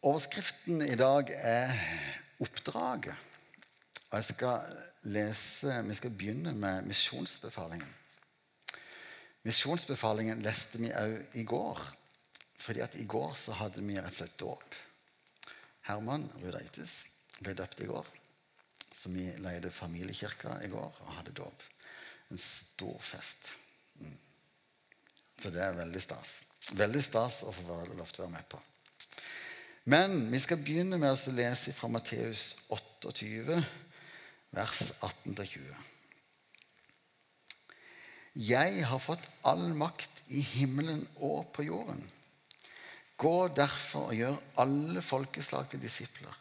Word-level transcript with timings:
Overskriften 0.00 0.80
i 0.82 0.94
dag 0.96 1.28
er 1.28 1.72
'Oppdraget'. 2.40 3.16
Og 4.10 4.16
jeg 4.16 4.24
skal 4.24 4.76
lese, 5.02 5.82
Vi 5.84 5.94
skal 5.94 6.10
begynne 6.10 6.54
med 6.54 6.82
misjonsbefalingen. 6.82 7.94
Misjonsbefalingen 9.42 10.42
leste 10.42 10.78
vi 10.78 10.90
òg 10.90 11.26
i 11.34 11.44
går. 11.44 11.96
fordi 12.60 12.80
at 12.80 12.94
i 12.94 13.04
går 13.04 13.34
så 13.34 13.52
hadde 13.52 13.80
vi 13.82 13.96
rett 13.96 14.04
og 14.04 14.12
slett 14.12 14.38
dåp. 14.38 14.74
Herman 15.80 16.30
Rudaitis 16.42 17.04
ble 17.40 17.54
døpt 17.54 17.80
i 17.80 17.86
går. 17.86 18.06
Så 18.94 19.08
vi 19.08 19.32
leide 19.38 19.70
familiekirka 19.70 20.60
i 20.64 20.68
går 20.68 20.96
og 21.00 21.12
hadde 21.12 21.32
dåp. 21.32 21.62
En 22.30 22.38
stor 22.38 22.98
fest. 23.00 23.56
Mm. 23.94 24.18
Så 25.38 25.50
det 25.50 25.62
er 25.62 25.72
veldig 25.72 26.02
stas. 26.02 26.44
Veldig 26.72 27.04
stas 27.04 27.42
å 27.42 27.52
få 27.52 27.62
lov 27.96 28.06
til 28.06 28.24
å 28.24 28.26
være 28.26 28.36
med 28.36 28.48
på. 28.48 28.60
Men 29.84 30.26
vi 30.32 30.38
skal 30.42 30.60
begynne 30.60 30.98
med 31.00 31.14
å 31.14 31.32
lese 31.32 31.72
fra 31.72 31.88
Matteus 31.88 32.52
28, 32.68 33.56
vers 34.52 34.82
18-20. 35.00 35.70
Jeg 38.40 38.84
har 38.86 39.02
fått 39.02 39.24
all 39.42 39.70
makt 39.74 40.20
i 40.28 40.42
himmelen 40.44 41.02
og 41.16 41.48
på 41.56 41.64
jorden. 41.66 42.02
Gå 43.20 43.48
derfor 43.56 44.12
og 44.12 44.16
gjør 44.16 44.36
alle 44.62 45.02
folkeslag 45.04 45.66
til 45.72 45.82
disipler, 45.82 46.36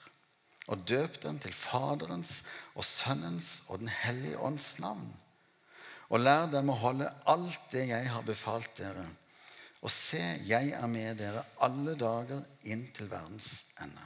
og 0.70 0.84
døp 0.88 1.18
dem 1.24 1.40
til 1.42 1.56
Faderens 1.56 2.42
og 2.76 2.86
Sønnens 2.86 3.64
og 3.68 3.82
Den 3.82 3.92
hellige 4.04 4.40
ånds 4.40 4.76
navn. 4.84 5.10
Og 6.10 6.22
lær 6.22 6.48
dem 6.52 6.70
å 6.72 6.78
holde 6.80 7.10
alt 7.30 7.72
det 7.74 7.88
jeg 7.90 8.12
har 8.12 8.24
befalt 8.26 8.72
dere. 8.78 9.08
Og 9.80 9.92
se, 9.94 10.22
jeg 10.44 10.74
er 10.76 10.88
med 10.92 11.20
dere 11.22 11.46
alle 11.64 11.96
dager 12.00 12.44
inn 12.68 12.84
til 12.96 13.08
verdens 13.12 13.64
ende. 13.80 14.06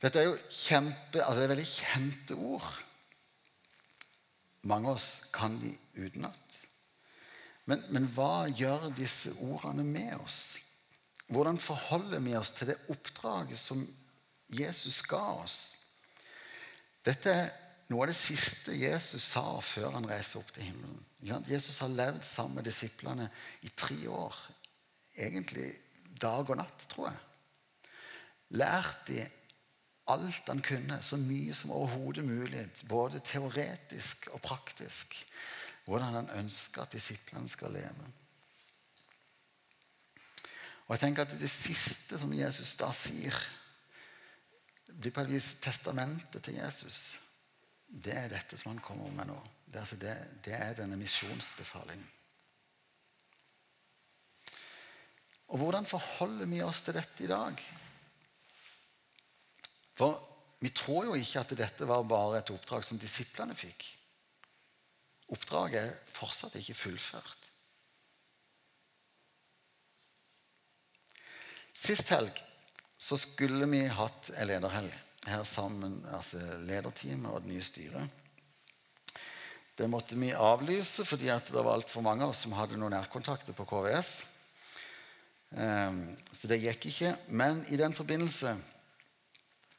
Dette 0.00 0.20
er 0.20 0.28
jo 0.28 0.36
kjempe, 0.48 1.20
altså 1.20 1.38
det 1.38 1.46
er 1.46 1.52
veldig 1.54 1.70
kjente 1.70 2.36
ord. 2.36 2.70
Mange 4.68 4.90
av 4.90 4.98
oss 4.98 5.08
kan 5.32 5.56
de 5.60 5.72
utenat. 6.00 6.58
Men, 7.68 7.84
men 7.92 8.08
hva 8.12 8.46
gjør 8.52 8.90
disse 8.96 9.32
ordene 9.44 9.84
med 9.84 10.16
oss? 10.18 10.40
Hvordan 11.32 11.56
forholder 11.60 12.20
vi 12.20 12.34
oss 12.36 12.52
til 12.52 12.68
det 12.72 12.80
oppdraget 12.92 13.60
som 13.60 13.80
Jesus 14.52 15.00
ga 15.08 15.22
oss? 15.40 15.58
Dette 17.04 17.32
er 17.32 17.52
noe 17.90 18.04
av 18.04 18.10
det 18.10 18.16
siste 18.16 18.74
Jesus 18.76 19.26
sa 19.34 19.44
før 19.60 19.92
han 19.96 20.08
reiste 20.08 20.38
opp 20.40 20.50
til 20.54 20.70
himmelen. 20.70 21.00
Jesus 21.48 21.78
har 21.82 21.92
levd 21.92 22.24
sammen 22.24 22.60
med 22.60 22.68
disiplene 22.68 23.28
i 23.64 23.70
tre 23.76 23.98
år. 24.08 24.36
Egentlig 25.14 25.70
dag 26.20 26.48
og 26.48 26.58
natt, 26.58 26.86
tror 26.90 27.10
jeg. 27.10 27.22
Lært 28.54 29.06
de 29.08 29.24
alt 30.12 30.50
han 30.50 30.60
kunne, 30.64 30.98
så 31.02 31.16
mye 31.16 31.54
som 31.56 31.72
overhodet 31.72 32.24
mulig, 32.24 32.66
både 32.88 33.22
teoretisk 33.24 34.28
og 34.32 34.42
praktisk, 34.44 35.16
hvordan 35.84 36.18
han 36.20 36.30
ønsker 36.42 36.84
at 36.84 36.92
disiplene 36.92 37.48
skal 37.48 37.72
leve. 37.72 38.12
Og 40.84 40.92
jeg 40.92 41.00
tenker 41.00 41.24
at 41.24 41.40
Det 41.40 41.50
siste 41.50 42.18
som 42.20 42.32
Jesus 42.32 42.76
da 42.76 42.90
sier, 42.92 43.34
blir 44.92 45.10
på 45.10 45.24
et 45.24 45.32
vis 45.32 45.54
testamentet 45.60 46.42
til 46.44 46.54
Jesus. 46.60 47.18
Det 47.86 48.14
er 48.16 48.32
dette 48.32 48.58
som 48.58 48.72
han 48.72 48.82
kommer 48.84 49.12
med 49.14 49.30
nå. 49.30 49.38
Det 49.66 49.80
altså 49.80 49.98
det, 50.00 50.14
det 50.44 50.54
er 50.56 50.76
denne 50.78 50.98
misjonsbefalingen. 51.00 52.10
Og 55.54 55.60
Hvordan 55.60 55.86
forholder 55.86 56.48
vi 56.50 56.62
oss 56.64 56.80
til 56.82 56.96
dette 56.96 57.24
i 57.24 57.30
dag? 57.30 57.60
For 59.94 60.16
vi 60.64 60.70
tror 60.74 61.10
jo 61.10 61.18
ikke 61.18 61.42
at 61.44 61.52
dette 61.58 61.86
var 61.86 62.06
bare 62.08 62.40
et 62.40 62.50
oppdrag 62.50 62.86
som 62.86 62.98
disiplene 62.98 63.54
fikk. 63.54 63.86
Oppdraget 65.34 65.80
er 65.82 66.14
fortsatt 66.16 66.56
ikke 66.58 66.76
fullført. 66.78 67.50
Sist 71.74 72.08
helg 72.14 72.38
så 72.96 73.18
skulle 73.20 73.68
vi 73.68 73.82
hatt 73.92 74.30
en 74.32 74.48
lederhelg 74.48 75.03
her 75.28 75.44
sammen, 75.48 76.00
altså 76.12 76.40
lederteamet 76.66 77.30
og 77.30 77.42
det 77.44 77.52
nye 77.52 77.64
styret. 77.64 78.20
Det 79.74 79.88
måtte 79.90 80.16
vi 80.18 80.30
avlyse 80.30 81.04
fordi 81.06 81.26
det 81.26 81.54
var 81.56 81.72
altfor 81.74 82.04
mange 82.06 82.22
av 82.24 82.30
oss 82.34 82.44
som 82.44 82.54
hadde 82.54 82.78
noen 82.78 82.94
nærkontakter 82.94 83.56
på 83.56 83.66
KVS. 83.66 84.12
Ehm, 85.58 86.04
så 86.30 86.50
det 86.50 86.62
gikk 86.62 86.86
ikke. 86.90 87.14
Men 87.34 87.64
i 87.74 87.78
den 87.80 87.94
forbindelse 87.94 88.54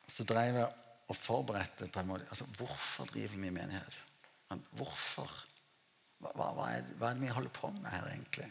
så 0.07 0.25
drev 0.28 0.59
jeg 0.59 0.67
og 1.06 1.17
forberedte 1.17 1.88
på 1.94 2.01
en 2.01 2.09
måte 2.09 2.27
altså, 2.29 2.45
Hvorfor 2.57 3.07
driver 3.12 3.38
vi 3.38 3.53
menighet? 3.53 4.01
Hvorfor? 4.77 5.31
Hva, 6.19 6.31
hva, 6.33 6.67
er, 6.72 6.85
hva, 6.97 7.09
er, 7.09 7.17
det 7.17 7.25
vi 7.25 7.33
holder 7.33 7.53
på 7.53 7.69
med 7.75 7.89
her, 7.91 8.07
egentlig? 8.12 8.47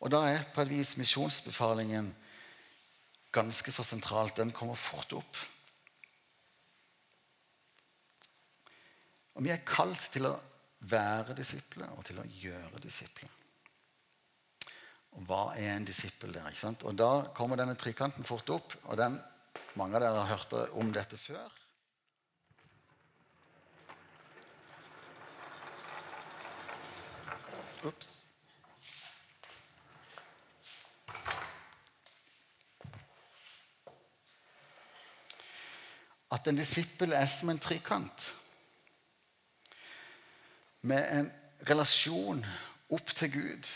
Og 0.00 0.10
da 0.12 0.24
er 0.30 0.44
på 0.54 0.62
et 0.62 0.72
vis 0.72 0.96
misjonsbefalingen 1.00 2.12
ganske 3.32 3.72
så 3.72 3.84
sentralt. 3.86 4.36
Den 4.36 4.52
kommer 4.52 4.78
fort 4.78 5.12
opp. 5.16 5.40
Og 9.38 9.44
vi 9.46 9.52
er 9.54 9.64
kalt 9.66 10.10
til 10.12 10.28
å 10.28 10.36
være 10.90 11.36
disipler 11.36 11.92
og 11.94 12.04
til 12.08 12.20
å 12.20 12.26
gjøre 12.26 12.82
disipler. 12.82 13.30
Og 15.18 15.26
hva 15.26 15.42
er 15.58 15.74
en 15.74 15.86
disippel 15.86 16.32
der? 16.34 16.46
ikke 16.50 16.62
sant? 16.62 16.84
Og 16.86 16.94
da 16.94 17.32
kommer 17.34 17.58
denne 17.58 17.78
trikanten 17.78 18.26
fort 18.26 18.50
opp. 18.54 18.76
og 18.84 18.96
den 18.96 19.18
mange 19.74 19.96
av 19.96 20.02
dere 20.02 20.22
har 20.22 20.30
hørt 20.36 20.52
om 20.78 20.92
dette 20.94 21.18
før. 21.18 21.50
Ops. 27.86 28.19
At 36.30 36.48
en 36.48 36.58
disippel 36.58 37.12
er 37.12 37.26
som 37.26 37.50
en 37.50 37.58
trikant. 37.58 38.26
Med 40.82 41.06
en 41.18 41.30
relasjon 41.68 42.44
opp 42.90 43.14
til 43.16 43.32
Gud 43.34 43.70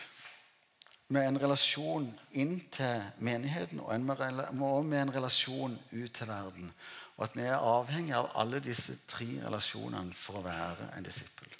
med 1.12 1.28
en 1.28 1.38
relasjon 1.41 2.06
inn 2.41 2.56
til 2.72 3.03
menigheten 3.25 3.82
og 3.84 4.87
med 4.87 5.00
en 5.00 5.12
relasjon 5.15 5.76
ut 5.92 6.15
til 6.16 6.28
verden. 6.28 6.72
Og 7.16 7.26
at 7.28 7.37
vi 7.37 7.44
er 7.47 7.60
avhengig 7.60 8.15
av 8.16 8.31
alle 8.41 8.60
disse 8.65 8.97
tre 9.09 9.28
relasjonene 9.44 10.16
for 10.16 10.41
å 10.41 10.47
være 10.47 10.91
en 10.97 11.06
disippel. 11.06 11.53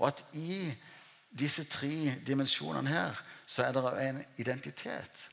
Og 0.00 0.08
at 0.08 0.24
i 0.36 0.72
disse 1.36 1.66
tre 1.68 2.16
dimensjonene 2.26 2.90
her 2.90 3.22
så 3.46 3.66
er 3.66 3.76
det 3.76 3.94
en 4.08 4.20
identitet. 4.40 5.28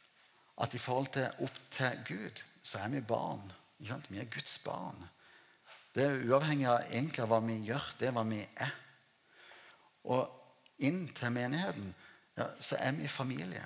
At 0.62 0.76
i 0.76 0.82
forhold 0.82 1.10
til 1.16 1.44
opp 1.48 1.60
til 1.74 2.04
Gud 2.08 2.44
så 2.62 2.84
er 2.84 2.94
vi 2.94 3.02
barn. 3.02 3.48
Vi 3.84 4.20
er 4.20 4.30
Guds 4.32 4.60
barn. 4.64 5.04
Det 5.96 6.06
er 6.06 6.24
uavhengig 6.26 6.68
av 6.72 6.88
egentlig 6.88 7.28
hva 7.30 7.40
vi 7.44 7.58
gjør. 7.68 7.90
Det 8.00 8.08
er 8.08 8.16
hva 8.16 8.24
vi 8.28 8.40
er. 8.42 8.72
Og 10.04 10.84
inn 10.84 11.06
til 11.16 11.36
menigheten 11.36 11.92
ja, 12.38 12.48
så 12.60 12.80
er 12.80 12.96
vi 12.98 13.12
familie. 13.12 13.66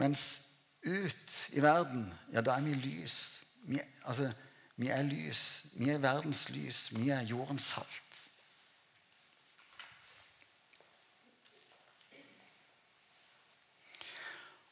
Mens 0.00 0.40
ut 0.86 1.36
i 1.52 1.62
verden, 1.62 2.06
ja, 2.32 2.40
da 2.40 2.56
er 2.56 2.64
vi 2.66 2.74
lys. 2.74 3.18
Vi, 3.68 3.80
altså, 4.08 4.32
vi 4.80 4.88
er 4.88 5.04
lys. 5.06 5.64
Vi 5.74 5.90
er 5.92 6.00
verdens 6.02 6.48
lys. 6.50 6.86
Vi 6.94 7.10
er 7.10 7.28
jordens 7.28 7.68
salt. 7.74 8.18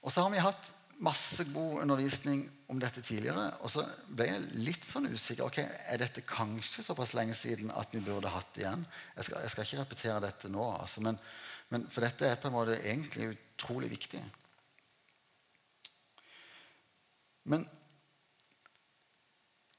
Og 0.01 0.13
så 0.13 0.25
har 0.25 0.33
vi 0.33 0.41
hatt 0.41 0.75
masse 1.01 1.45
god 1.53 1.81
undervisning 1.83 2.43
om 2.69 2.81
dette 2.81 3.03
tidligere. 3.03 3.47
Og 3.65 3.73
så 3.73 3.85
ble 4.13 4.27
jeg 4.29 4.61
litt 4.67 4.85
sånn 4.85 5.09
usikker. 5.09 5.47
ok, 5.47 5.59
Er 5.89 6.03
dette 6.03 6.27
kanskje 6.29 6.85
såpass 6.85 7.15
lenge 7.17 7.35
siden 7.35 7.73
at 7.73 7.95
vi 7.95 8.03
burde 8.05 8.33
hatt 8.33 8.53
det 8.55 8.67
igjen? 8.67 8.85
Jeg 9.17 9.29
skal, 9.29 9.41
jeg 9.41 9.51
skal 9.51 9.65
ikke 9.65 9.81
repetere 9.81 10.21
dette 10.27 10.53
nå, 10.53 10.67
altså, 10.77 11.01
men, 11.01 11.19
men, 11.71 11.89
for 11.89 12.05
dette 12.05 12.29
er 12.29 12.37
på 12.41 12.51
en 12.51 12.57
måte 12.59 12.81
egentlig 12.83 13.33
utrolig 13.33 13.91
viktig. 13.91 14.23
Men, 17.51 17.65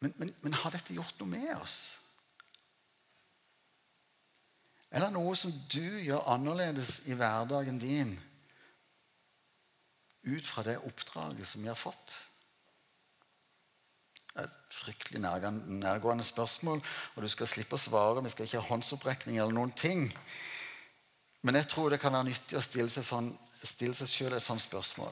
men, 0.01 0.35
men 0.41 0.59
har 0.63 0.73
dette 0.73 0.97
gjort 0.97 1.21
noe 1.21 1.29
med 1.29 1.53
oss? 1.59 1.79
Er 4.91 5.05
det 5.05 5.13
noe 5.13 5.37
som 5.39 5.53
du 5.71 5.85
gjør 6.03 6.25
annerledes 6.33 7.03
i 7.07 7.15
hverdagen 7.15 7.77
din? 7.79 8.17
Ut 10.23 10.47
fra 10.47 10.63
det 10.65 10.77
oppdraget 10.85 11.47
som 11.47 11.63
vi 11.63 11.71
har 11.71 11.79
fått? 11.79 12.17
Et 14.39 14.53
fryktelig 14.71 15.19
nærgående 15.19 16.23
spørsmål, 16.23 16.79
og 17.15 17.23
du 17.23 17.29
skal 17.31 17.49
slippe 17.49 17.75
å 17.75 17.81
svare. 17.81 18.23
Vi 18.23 18.31
skal 18.31 18.47
ikke 18.47 18.61
ha 18.61 18.69
håndsopprekning 18.69 19.41
eller 19.41 19.55
noen 19.55 19.73
ting. 19.75 20.07
Men 21.41 21.57
jeg 21.57 21.67
tror 21.73 21.89
det 21.91 21.99
kan 21.99 22.13
være 22.13 22.29
nyttig 22.29 22.57
å 22.57 22.63
stille 22.63 22.91
seg 22.93 23.07
sånn 23.07 23.33
sjøl 23.61 24.37
et 24.37 24.43
sånt 24.43 24.63
spørsmål. 24.63 25.11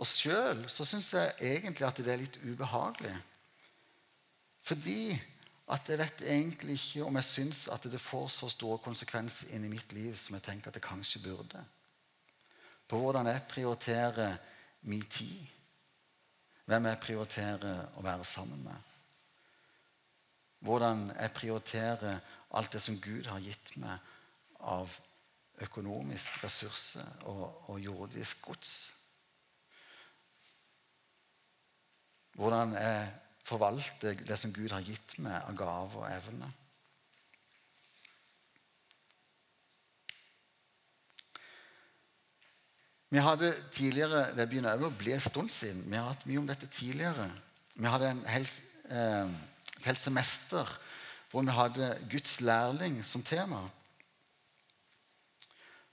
Og 0.00 0.08
sjøl 0.08 0.62
så 0.72 0.86
syns 0.88 1.10
jeg 1.12 1.34
egentlig 1.56 1.88
at 1.88 1.98
det 2.00 2.12
er 2.12 2.22
litt 2.22 2.38
ubehagelig. 2.44 3.16
Fordi 4.64 5.18
at 5.70 5.88
jeg 5.88 6.00
vet 6.00 6.22
egentlig 6.26 6.76
ikke 6.78 7.04
om 7.06 7.18
jeg 7.18 7.28
syns 7.28 7.66
at 7.72 7.84
det 7.90 8.00
får 8.00 8.28
så 8.32 8.48
store 8.50 8.80
konsekvenser 8.82 9.52
inn 9.54 9.66
i 9.66 9.72
mitt 9.72 9.92
liv 9.94 10.16
som 10.18 10.36
jeg 10.36 10.46
tenker 10.46 10.70
at 10.70 10.78
det 10.78 10.84
kanskje 10.84 11.22
burde. 11.24 11.60
På 12.90 12.98
hvordan 12.98 13.30
jeg 13.30 13.46
prioriterer 13.48 14.36
min 14.90 15.04
tid. 15.06 15.38
Hvem 16.66 16.88
jeg 16.90 17.02
prioriterer 17.04 17.84
å 17.98 18.02
være 18.02 18.26
sammen 18.26 18.64
med. 18.66 18.88
Hvordan 20.66 21.06
jeg 21.14 21.32
prioriterer 21.36 22.18
alt 22.58 22.72
det 22.74 22.82
som 22.82 22.98
Gud 23.00 23.30
har 23.30 23.40
gitt 23.42 23.76
meg 23.78 24.10
av 24.66 24.92
økonomisk 25.62 26.42
ressurser 26.44 27.26
og, 27.30 27.70
og 27.70 27.80
jordisk 27.80 28.42
gods. 28.48 28.74
Hvordan 32.34 32.74
jeg 32.74 33.10
forvalter 33.44 34.22
det 34.26 34.38
som 34.38 34.52
Gud 34.54 34.70
har 34.72 34.84
gitt 34.86 35.18
meg 35.22 35.36
av 35.40 35.56
gaver 35.58 36.02
og 36.02 36.10
evner. 36.10 36.59
Vi 43.10 43.18
hadde 43.18 43.54
tidligere, 43.72 44.36
Det 44.36 44.48
begynner 44.48 44.76
også 44.78 44.86
å 44.86 44.98
bli 44.98 45.12
en 45.12 45.20
stund 45.20 45.50
siden. 45.50 45.82
Vi 45.90 45.96
har 45.96 46.12
hatt 46.12 46.26
mye 46.26 46.38
om 46.38 46.46
dette 46.46 46.66
tidligere. 46.66 47.30
Vi 47.74 47.86
hadde 47.86 48.10
en 48.10 48.24
hel, 48.26 48.46
eh, 48.88 49.26
et 49.78 49.84
helt 49.84 49.98
semester 49.98 50.78
hvor 51.30 51.42
vi 51.42 51.54
hadde 51.54 51.98
Guds 52.10 52.40
lærling 52.40 53.04
som 53.04 53.22
tema. 53.22 53.68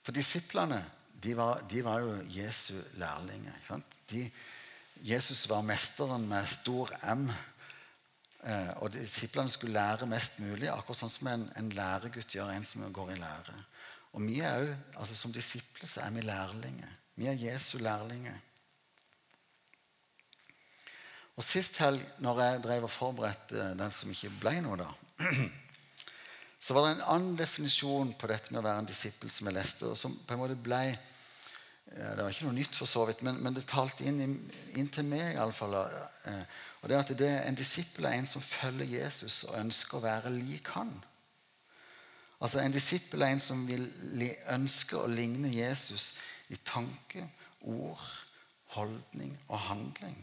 For 0.02 0.12
disiplene 0.12 0.84
de 1.22 1.34
var, 1.36 1.62
de 1.70 1.84
var 1.84 2.00
jo 2.00 2.14
Jesu 2.30 2.74
lærlinger. 2.94 3.82
De, 4.10 4.30
Jesus 5.02 5.48
var 5.50 5.62
mesteren 5.62 6.28
med 6.28 6.46
stor 6.48 6.90
M. 7.02 7.28
Eh, 8.44 8.70
og 8.76 8.92
disiplene 8.92 9.50
skulle 9.50 9.74
lære 9.74 10.06
mest 10.06 10.38
mulig, 10.38 10.70
akkurat 10.70 11.02
sånn 11.02 11.10
som 11.10 11.26
en, 11.26 11.48
en 11.58 11.70
læregutt 11.74 12.34
gjør 12.34 12.54
en 12.54 12.64
som 12.64 12.86
går 12.92 13.12
i 13.16 13.18
lære. 13.18 13.58
Og 14.12 14.22
vi 14.22 14.38
er 14.40 14.62
jo, 14.62 14.76
altså 14.96 15.16
Som 15.16 15.32
disipler 15.32 15.86
så 15.86 16.00
er 16.00 16.10
vi 16.10 16.20
lærlinger. 16.20 16.94
Vi 17.18 17.26
er 17.26 17.34
Jesu 17.38 17.78
lærlinger. 17.82 18.36
Og 21.38 21.46
Sist 21.46 21.78
helg, 21.82 22.02
når 22.22 22.42
jeg 22.42 22.62
drev 22.62 22.86
og 22.86 22.90
forberedte 22.90 23.72
den 23.78 23.94
som 23.94 24.10
ikke 24.10 24.30
ble 24.40 24.56
noe, 24.62 24.78
da, 24.78 24.88
så 26.64 26.74
var 26.74 26.86
det 26.86 26.92
en 26.96 27.08
annen 27.14 27.36
definisjon 27.38 28.12
på 28.18 28.30
dette 28.30 28.50
med 28.52 28.60
å 28.60 28.66
være 28.66 28.82
en 28.82 28.90
disippel 28.90 29.30
som 29.30 29.50
jeg 29.50 29.56
leste, 29.58 29.90
og 29.90 29.98
som 29.98 30.14
på 30.14 30.34
en 30.34 30.42
måte 30.44 30.58
ble 30.58 30.82
Det 31.88 32.18
var 32.20 32.28
ikke 32.28 32.44
noe 32.44 32.58
nytt, 32.58 32.74
for 32.76 32.90
så 32.90 33.06
vidt, 33.08 33.22
men, 33.24 33.38
men 33.40 33.54
det 33.56 33.62
talte 33.64 34.04
inn, 34.04 34.18
inn 34.76 34.90
til 34.92 35.06
meg 35.08 35.38
iallfall. 35.38 35.72
fall, 35.72 36.42
og 36.82 36.90
det 36.90 36.96
er 36.96 37.00
at 37.00 37.12
det, 37.18 37.30
En 37.46 37.56
disippel 37.56 38.04
er 38.04 38.18
en 38.18 38.28
som 38.28 38.44
følger 38.44 38.90
Jesus 39.00 39.44
og 39.48 39.56
ønsker 39.56 39.96
å 39.98 40.04
være 40.04 40.34
lik 40.34 40.68
han. 40.76 40.92
Altså 42.44 42.60
En 42.60 42.74
disippel 42.74 43.24
er 43.24 43.32
en 43.32 43.40
som 43.40 43.64
vil 43.66 43.88
ønske 44.52 45.00
å 45.00 45.08
ligne 45.08 45.48
Jesus 45.48 46.12
i 46.48 46.56
tanke, 46.64 47.24
ord, 47.68 48.04
holdning 48.74 49.34
og 49.48 49.60
handling. 49.68 50.18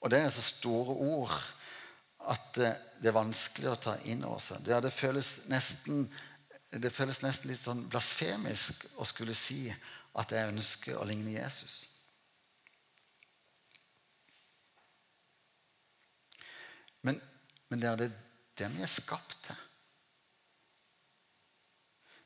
Og 0.00 0.10
det 0.10 0.20
er 0.22 0.30
så 0.30 0.42
store 0.42 0.94
ord 0.94 1.34
at 2.28 2.58
det 2.58 3.10
er 3.10 3.14
vanskelig 3.16 3.70
å 3.72 3.80
ta 3.82 3.96
inn 4.10 4.24
over 4.26 4.40
seg. 4.42 4.62
Det, 4.66 4.78
det, 4.84 4.94
føles 4.94 5.30
nesten, 5.50 6.06
det 6.70 6.92
føles 6.94 7.22
nesten 7.24 7.50
litt 7.50 7.62
sånn 7.62 7.84
blasfemisk 7.90 8.86
å 8.98 9.06
skulle 9.08 9.34
si 9.34 9.66
at 10.18 10.34
jeg 10.34 10.52
ønsker 10.52 10.98
å 10.98 11.06
ligne 11.08 11.34
Jesus. 11.34 11.80
Men, 17.06 17.20
men 17.70 17.82
det 17.82 17.90
er 17.90 18.02
det, 18.02 18.12
dem 18.58 18.78
jeg 18.78 18.86
er 18.88 18.92
skapt 18.92 19.38
til. 19.46 19.67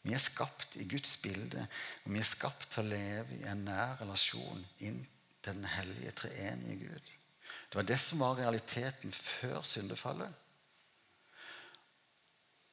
Vi 0.02 0.14
er 0.14 0.22
skapt 0.22 0.76
i 0.82 0.86
Guds 0.90 1.14
bilde, 1.22 1.66
og 2.04 2.14
vi 2.14 2.18
er 2.18 2.26
skapt 2.26 2.68
til 2.74 2.82
å 2.82 2.90
leve 2.90 3.38
i 3.38 3.44
en 3.50 3.64
nær 3.68 4.00
relasjon 4.00 4.64
inn 4.82 5.02
til 5.42 5.58
den 5.58 5.68
hellige 5.70 6.14
treenige 6.24 6.88
Gud. 6.88 7.12
Det 7.70 7.78
var 7.78 7.86
det 7.86 7.98
som 8.02 8.22
var 8.22 8.40
realiteten 8.40 9.12
før 9.14 9.62
syndefallet. 9.66 10.34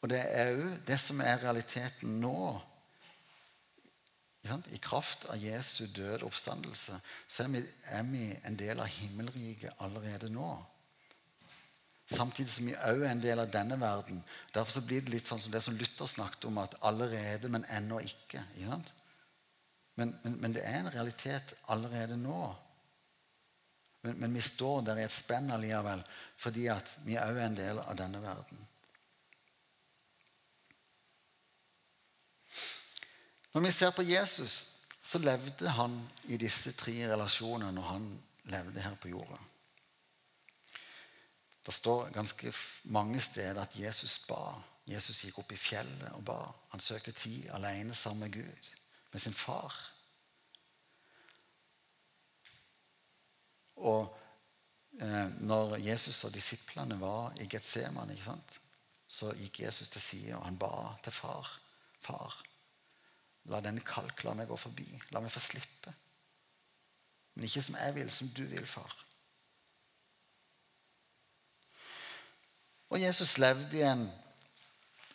Og 0.01 0.09
det 0.09 0.19
er 0.23 0.55
òg 0.55 0.81
det 0.87 0.97
som 1.01 1.21
er 1.21 1.41
realiteten 1.43 2.19
nå. 2.23 2.41
I 4.49 4.79
kraft 4.81 5.27
av 5.29 5.37
Jesu 5.37 5.85
død 5.93 6.23
oppstandelse 6.25 6.95
så 7.27 7.45
er 7.45 8.05
vi, 8.07 8.29
en 8.47 8.57
del 8.57 8.79
av 8.79 8.89
himmelriket 8.89 9.83
allerede 9.83 10.31
nå. 10.33 10.53
Samtidig 12.09 12.49
som 12.49 12.65
vi 12.65 12.73
òg 12.73 13.03
er 13.03 13.11
en 13.11 13.21
del 13.21 13.39
av 13.43 13.51
denne 13.53 13.77
verden. 13.77 14.23
Derfor 14.53 14.81
blir 14.81 15.03
det 15.05 15.13
litt 15.13 15.27
sånn 15.29 15.41
som 15.41 15.53
det 15.53 15.61
som 15.61 15.75
Luther 15.77 16.09
snakket 16.09 16.47
om, 16.49 16.57
at 16.57 16.77
allerede, 16.89 17.51
men 17.53 17.67
ennå 17.69 17.99
ikke. 18.01 18.41
Men, 18.57 20.15
men, 20.23 20.39
men 20.41 20.55
det 20.55 20.63
er 20.65 20.79
en 20.79 20.91
realitet 20.93 21.53
allerede 21.69 22.17
nå. 22.17 22.39
Men, 24.01 24.15
men, 24.23 24.33
vi 24.33 24.41
står 24.41 24.81
der 24.87 25.01
i 25.01 25.05
et 25.05 25.13
spenn 25.13 25.51
allikevel, 25.53 26.01
fordi 26.39 26.65
at 26.71 26.95
vi 27.05 27.19
òg 27.19 27.37
er 27.37 27.45
en 27.45 27.59
del 27.59 27.81
av 27.83 27.97
denne 27.99 28.23
verden. 28.23 28.65
Når 33.53 33.65
vi 33.65 33.75
ser 33.75 33.93
på 33.93 34.05
Jesus, 34.07 34.57
så 35.03 35.21
levde 35.21 35.69
han 35.77 35.97
i 36.29 36.37
disse 36.41 36.73
tre 36.77 36.95
relasjonene 37.11 37.73
når 37.75 37.87
han 37.91 38.09
levde 38.49 38.81
her 38.81 38.97
på 39.01 39.13
jorda. 39.13 39.37
Det 41.69 41.75
står 41.77 42.07
ganske 42.09 42.49
mange 42.89 43.19
steder 43.21 43.61
at 43.61 43.75
Jesus 43.77 44.15
ba. 44.25 44.55
Jesus 44.89 45.19
gikk 45.21 45.35
opp 45.37 45.51
i 45.53 45.57
fjellet 45.61 46.15
og 46.17 46.23
ba. 46.25 46.37
Han 46.71 46.81
søkte 46.81 47.11
tid 47.13 47.51
alene 47.53 47.93
sammen 47.93 48.25
med 48.25 48.39
Gud, 48.39 48.69
med 49.13 49.21
sin 49.21 49.35
far. 49.37 49.75
Og 53.85 54.09
eh, 54.97 55.27
når 55.45 55.75
Jesus 55.85 56.23
og 56.25 56.33
disiplene 56.33 56.97
var 56.97 57.37
i 57.37 57.45
Getsemane, 57.45 58.17
så 59.05 59.29
gikk 59.37 59.59
Jesus 59.67 59.93
til 59.93 60.01
side, 60.01 60.39
og 60.39 60.47
han 60.47 60.57
ba 60.57 60.71
til 61.05 61.13
far. 61.13 61.53
Far, 62.01 62.39
la 63.45 63.61
denne 63.61 63.85
kalk 63.85 64.25
la 64.25 64.33
meg 64.33 64.49
gå 64.49 64.57
forbi. 64.57 64.89
La 65.13 65.21
meg 65.21 65.29
få 65.37 65.45
slippe. 65.45 65.93
Men 67.35 67.45
ikke 67.45 67.61
som 67.61 67.77
jeg 67.77 67.95
vil, 68.01 68.09
som 68.09 68.33
du 68.33 68.47
vil, 68.49 68.65
far. 68.65 68.97
Og 72.89 73.01
Jesus 73.01 73.37
levde 73.37 73.77
i 73.77 73.83
en, 73.85 74.07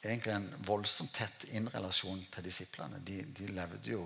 egentlig 0.04 0.34
en 0.34 0.50
voldsomt 0.66 1.14
tett 1.14 1.46
innrelasjon 1.50 2.22
til 2.36 2.46
disiplene. 2.46 3.00
De, 3.02 3.18
de 3.34 3.48
levde 3.50 3.90
jo 3.96 4.04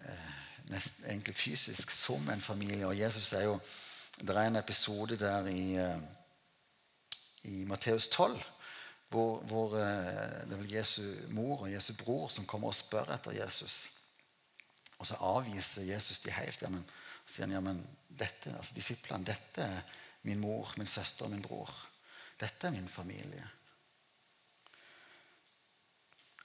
eh, 0.00 0.30
nesten, 0.72 1.04
egentlig 1.10 1.36
fysisk 1.36 1.92
som 1.92 2.28
en 2.32 2.40
familie. 2.40 2.86
Og 2.86 2.96
Jesus 2.98 3.32
er 3.32 3.50
jo 3.50 3.58
Det 4.14 4.30
er 4.30 4.46
en 4.46 4.56
episode 4.56 5.16
der 5.18 5.46
i, 5.50 5.74
eh, 5.74 6.00
i 7.42 7.64
Matteus 7.64 8.08
12 8.08 8.40
hvor, 9.08 9.38
hvor, 9.38 9.76
eh, 9.78 10.46
det 10.46 10.52
er 10.52 10.56
vel 10.56 10.72
Jesu 10.72 11.02
mor 11.28 11.66
og 11.66 11.72
Jesu 11.72 11.92
bror 11.94 12.28
som 12.28 12.46
kommer 12.46 12.68
og 12.68 12.74
spør 12.74 13.12
etter 13.14 13.36
Jesus. 13.42 13.90
Og 14.98 15.06
så 15.06 15.18
avviser 15.20 15.82
Jesus 15.82 16.18
de 16.18 16.30
helt. 16.30 16.62
Ja, 16.62 16.68
men, 16.68 16.84
så 17.26 17.34
sier 17.34 17.46
han 17.46 17.54
ja, 17.54 17.60
men 17.60 17.82
dette, 18.08 18.54
altså 18.56 18.74
disiplene, 18.74 19.26
dette 19.26 19.62
er 19.62 19.82
min 20.24 20.40
mor, 20.40 20.72
min 20.76 20.88
søster 20.88 21.28
min 21.28 21.42
bror. 21.42 21.70
Dette 22.40 22.66
er 22.66 22.74
min 22.74 22.88
familie. 22.88 23.44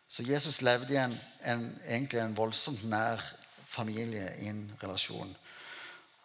Så 0.09 0.23
Jesus 0.25 0.61
levde 0.61 0.93
i 0.93 0.97
en, 0.97 1.13
en, 1.45 1.65
egentlig 1.85 2.19
en 2.19 2.37
voldsomt 2.37 2.83
nær 2.89 3.21
familie 3.69 4.31
i 4.41 4.49
en 4.49 4.63
relasjon. 4.83 5.35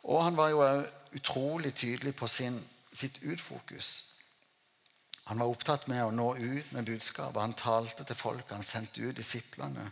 Og 0.04 0.24
han 0.24 0.36
var 0.36 0.48
jo 0.48 0.64
utrolig 1.14 1.74
tydelig 1.74 2.14
på 2.16 2.26
sin, 2.28 2.58
sitt 2.92 3.20
utfokus. 3.22 4.14
Han 5.24 5.40
var 5.40 5.52
opptatt 5.52 5.86
med 5.88 6.04
å 6.04 6.12
nå 6.12 6.30
ut 6.36 6.72
med 6.72 6.88
budskapet. 6.88 7.40
Han 7.40 7.56
talte 7.56 8.04
til 8.04 8.16
folk, 8.16 8.50
han 8.50 8.64
sendte 8.64 9.04
ut 9.04 9.16
disiplene. 9.16 9.86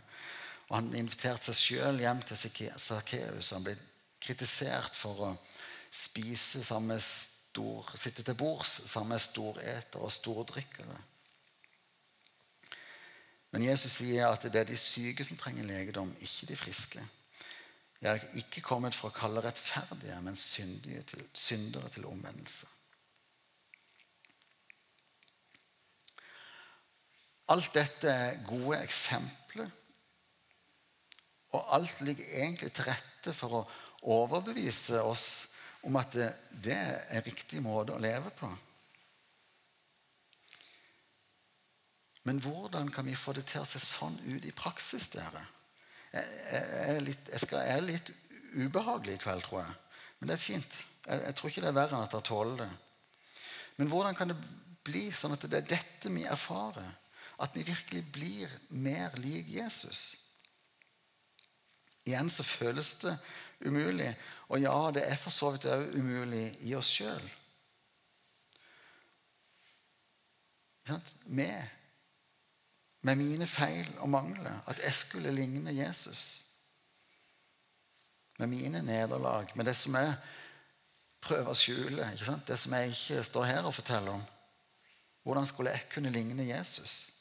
Og 0.69 0.75
han 0.77 0.93
inviterte 0.97 1.53
seg 1.53 1.59
sjøl 1.59 2.01
hjem 2.01 2.21
til 2.25 2.39
Sakkeus. 2.77 3.53
Han 3.53 3.65
ble 3.65 3.77
kritisert 4.21 4.97
for 4.97 5.29
å 5.29 5.31
spise 5.93 6.63
sammen 6.65 6.95
med 6.95 7.05
stor, 7.53 7.89
sitte 7.97 8.23
til 8.25 8.37
bords 8.37 8.79
sammen 8.89 9.13
med 9.13 9.21
storetere 9.21 10.01
og 10.01 10.11
stordrikkere. 10.11 10.95
Men 13.53 13.67
Jesus 13.67 13.99
sier 13.99 14.31
at 14.33 14.47
det 14.49 14.63
er 14.63 14.71
de 14.71 14.77
syke 14.79 15.25
som 15.25 15.37
trenger 15.37 15.67
legedom, 15.67 16.15
ikke 16.17 16.49
de 16.49 16.57
friske. 16.57 17.03
Jeg 18.01 18.09
er 18.09 18.39
ikke 18.41 18.63
kommet 18.65 18.97
for 18.97 19.11
å 19.11 19.15
kalle 19.15 19.43
rettferdige, 19.45 20.17
men 20.25 20.35
til, 20.35 21.27
syndere 21.33 21.93
til 21.93 22.09
omvendelse. 22.09 22.67
Alt 27.53 27.73
dette 27.75 28.09
er 28.09 28.43
gode 28.47 28.81
eksempler. 28.81 29.69
Og 31.53 31.73
alt 31.77 32.01
ligger 32.01 32.25
egentlig 32.41 32.73
til 32.73 32.89
rette 32.89 33.37
for 33.37 33.61
å 33.61 33.65
overbevise 34.09 35.03
oss 35.05 35.52
om 35.83 35.97
at 35.99 36.15
det, 36.15 36.75
er 36.75 37.25
riktig 37.25 37.61
måte 37.63 37.95
å 37.95 38.01
leve 38.01 38.31
på. 38.37 38.49
Men 42.23 42.39
hvordan 42.39 42.91
kan 42.91 43.05
vi 43.05 43.17
få 43.19 43.33
det 43.35 43.43
til 43.51 43.63
å 43.63 43.67
se 43.67 43.81
sånn 43.83 44.15
ut 44.29 44.45
i 44.47 44.55
praksis, 44.55 45.09
dere? 45.11 45.43
Jeg 46.13 46.95
er 46.95 47.01
litt, 47.03 47.31
skal, 47.41 47.65
jeg 47.67 47.83
litt 47.83 48.11
ubehagelig 48.53 49.17
i 49.17 49.21
kveld, 49.25 49.43
tror 49.43 49.63
jeg. 49.65 49.75
Men 50.19 50.29
det 50.29 50.37
er 50.37 50.43
fint. 50.45 50.79
Jeg, 51.03 51.23
jeg 51.25 51.35
tror 51.35 51.51
ikke 51.51 51.63
det 51.65 51.71
er 51.73 51.79
verre 51.81 51.97
enn 51.97 52.07
at 52.07 52.15
jeg 52.15 52.27
tåler 52.29 52.59
det. 52.63 52.69
Men 53.75 53.89
hvordan 53.91 54.15
kan 54.15 54.31
det 54.31 54.37
bli 54.87 55.07
sånn 55.15 55.35
at 55.35 55.43
det 55.49 55.63
er 55.63 55.71
dette 55.73 56.11
vi 56.13 56.23
erfarer? 56.29 56.91
At 57.43 57.55
vi 57.57 57.65
virkelig 57.67 58.03
blir 58.13 58.51
mer 58.69 59.17
lik 59.19 59.49
Jesus? 59.51 60.13
Igjen 62.07 62.29
så 62.31 62.43
føles 62.45 62.93
det 63.03 63.13
umulig. 63.65 64.09
Og 64.49 64.61
ja, 64.61 64.91
det 64.93 65.05
er 65.07 65.19
for 65.19 65.33
så 65.33 65.51
vidt 65.53 65.69
òg 65.69 65.95
umulig 65.97 66.45
i 66.67 66.75
oss 66.75 66.91
sjøl. 66.93 67.29
Med, 71.25 71.67
med 73.01 73.15
mine 73.15 73.47
feil 73.47 73.87
og 73.99 74.09
mangler. 74.09 74.59
At 74.67 74.81
jeg 74.83 74.93
skulle 74.93 75.31
ligne 75.31 75.75
Jesus 75.75 76.43
med 78.37 78.47
mine 78.47 78.81
nederlag, 78.81 79.51
med 79.55 79.65
det 79.65 79.75
som 79.77 79.95
jeg 79.95 80.13
prøver 81.21 81.51
å 81.51 81.57
skjule, 81.57 82.07
det 82.47 82.57
som 82.59 82.73
jeg 82.75 82.93
ikke 82.93 83.23
står 83.23 83.45
her 83.47 83.67
og 83.67 83.75
forteller 83.77 84.17
om. 84.17 84.23
Hvordan 85.23 85.45
skulle 85.47 85.71
jeg 85.71 85.87
kunne 85.93 86.11
ligne 86.11 86.43
Jesus? 86.43 87.11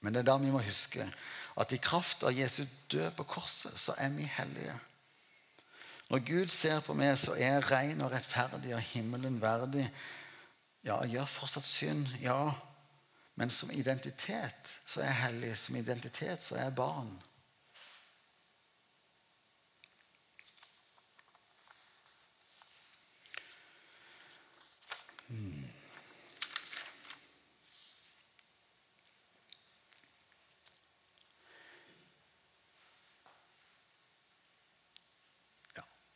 Men 0.00 0.14
det 0.14 0.20
er 0.20 0.28
da 0.28 0.36
vi 0.38 0.52
må 0.54 0.60
huske 0.62 1.08
at 1.58 1.72
i 1.74 1.80
kraft 1.82 2.22
av 2.22 2.36
Jesu 2.36 2.64
død 2.92 3.10
på 3.18 3.26
korset, 3.34 3.74
så 3.80 3.94
er 3.98 4.12
vi 4.14 4.28
hellige. 4.30 4.76
Når 6.08 6.18
Gud 6.24 6.48
ser 6.48 6.80
på 6.80 6.94
meg, 6.96 7.18
så 7.18 7.34
er 7.34 7.58
jeg 7.58 7.66
ren 7.70 8.00
og 8.00 8.12
rettferdig 8.14 8.72
og 8.74 8.84
himmelen 8.94 9.40
verdig. 9.42 9.84
Ja, 10.86 11.00
jeg 11.02 11.18
gjør 11.18 11.32
fortsatt 11.34 11.66
synd, 11.68 12.06
ja. 12.22 12.52
Men 13.38 13.50
som 13.50 13.70
identitet 13.70 14.78
så 14.86 15.02
er 15.02 15.10
jeg 15.10 15.22
hellig. 15.22 15.52
Som 15.58 15.76
identitet 15.76 16.42
så 16.42 16.56
er 16.56 16.68
jeg 16.68 16.78
barn. 16.78 17.12
Ja, 25.28 25.57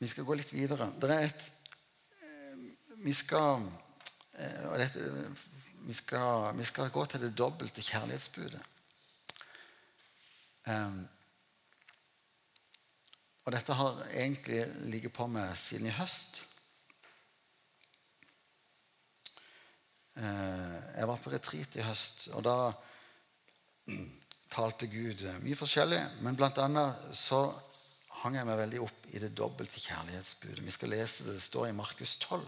vi 0.03 0.09
skal 0.11 0.27
gå 0.27 0.35
litt 0.35 0.51
videre. 0.51 0.89
Det 0.99 1.11
er 1.15 1.29
et 1.29 1.43
eh, 2.27 2.63
Vi 3.05 3.13
skal, 3.15 3.63
eh, 4.35 5.27
vi 5.87 5.95
skal, 5.95 6.49
vi 6.59 6.67
skal 6.67 6.91
gå 6.91 7.05
til 7.07 7.23
det 7.23 7.37
dobbelte 7.39 7.83
kjærlighetsbudet. 7.83 8.63
Um, 10.67 11.01
og 13.43 13.55
dette 13.55 13.75
har 13.75 14.03
egentlig 14.11 14.61
ligget 14.91 15.15
på 15.15 15.27
meg 15.27 15.57
siden 15.59 15.91
i 15.91 15.95
høst. 15.95 16.45
Uh, 20.19 20.79
jeg 20.99 21.11
var 21.11 21.19
på 21.19 21.35
retreat 21.35 21.79
i 21.79 21.87
høst, 21.87 22.29
og 22.35 22.47
da 22.47 22.57
talte 24.51 24.91
Gud 24.91 25.27
mye 25.43 25.59
forskjellig. 25.59 26.03
Men 26.23 26.39
blant 26.39 26.59
annet 26.63 27.15
så 27.19 27.47
hang 28.23 28.37
jeg 28.39 28.47
meg 28.47 28.61
veldig 28.61 28.83
opp 28.85 29.07
i 29.11 29.21
det 29.23 29.33
dobbelte 29.35 29.81
kjærlighetsbudet. 29.83 30.63
Vi 30.63 30.75
skal 30.75 30.93
lese 30.95 31.27
det. 31.27 31.35
Det 31.39 31.43
står 31.43 31.71
i 31.71 31.75
Markus 31.77 32.17
12. 32.23 32.45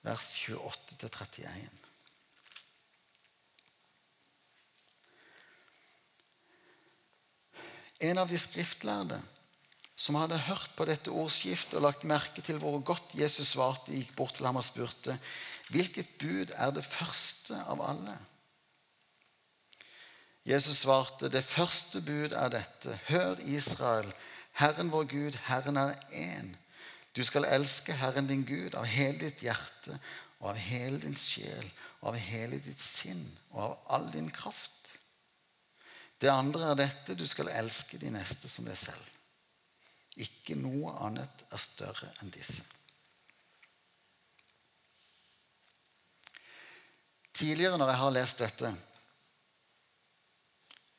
Vers 0.00 0.30
28-31. 0.48 1.80
En 8.00 8.16
av 8.16 8.30
de 8.30 8.38
skriftlærde 8.40 9.18
som 10.00 10.16
hadde 10.16 10.38
hørt 10.46 10.72
på 10.72 10.86
dette 10.88 11.12
ordskiftet 11.12 11.76
og 11.76 11.84
lagt 11.84 12.06
merke 12.08 12.40
til 12.40 12.56
hvor 12.62 12.78
godt 12.80 13.12
Jesus 13.12 13.52
svarte, 13.52 13.92
gikk 13.92 14.14
bort 14.16 14.38
til 14.38 14.48
ham 14.48 14.56
og 14.56 14.64
spurte, 14.64 15.18
'Hvilket 15.68 16.16
bud 16.18 16.50
er 16.56 16.72
det 16.72 16.84
første 16.84 17.60
av 17.68 17.84
alle?' 17.84 18.16
Jesus 20.44 20.76
svarte, 20.76 21.28
'Det 21.28 21.44
første 21.44 22.00
bud 22.00 22.32
er 22.32 22.48
dette. 22.48 23.00
Hør, 23.08 23.36
Israel, 23.38 24.12
Herren 24.52 24.92
vår 24.92 25.04
Gud, 25.04 25.32
Herren 25.32 25.76
er 25.76 25.94
én. 26.12 26.56
Du 27.16 27.24
skal 27.24 27.44
elske 27.44 27.92
Herren 27.92 28.26
din 28.26 28.44
Gud 28.44 28.74
av 28.74 28.84
hele 28.84 29.18
ditt 29.18 29.40
hjerte 29.42 29.98
og 30.40 30.50
av 30.50 30.56
hele 30.56 31.00
din 31.00 31.16
sjel 31.16 31.72
og 32.00 32.08
av 32.08 32.14
hele 32.14 32.58
ditt 32.58 32.80
sinn 32.80 33.38
og 33.50 33.62
av 33.62 33.78
all 33.96 34.12
din 34.12 34.30
kraft. 34.30 34.96
Det 36.20 36.28
andre 36.30 36.70
er 36.70 36.74
dette. 36.74 37.14
Du 37.14 37.26
skal 37.26 37.48
elske 37.48 37.98
de 37.98 38.10
neste 38.10 38.48
som 38.48 38.64
deg 38.64 38.76
selv. 38.76 39.06
Ikke 40.20 40.56
noe 40.58 40.92
annet 41.00 41.44
er 41.50 41.60
større 41.60 42.10
enn 42.20 42.32
disse. 42.34 42.62
Tidligere 47.32 47.78
når 47.80 47.88
jeg 47.88 48.00
har 48.02 48.12
lest 48.12 48.42
dette, 48.44 48.72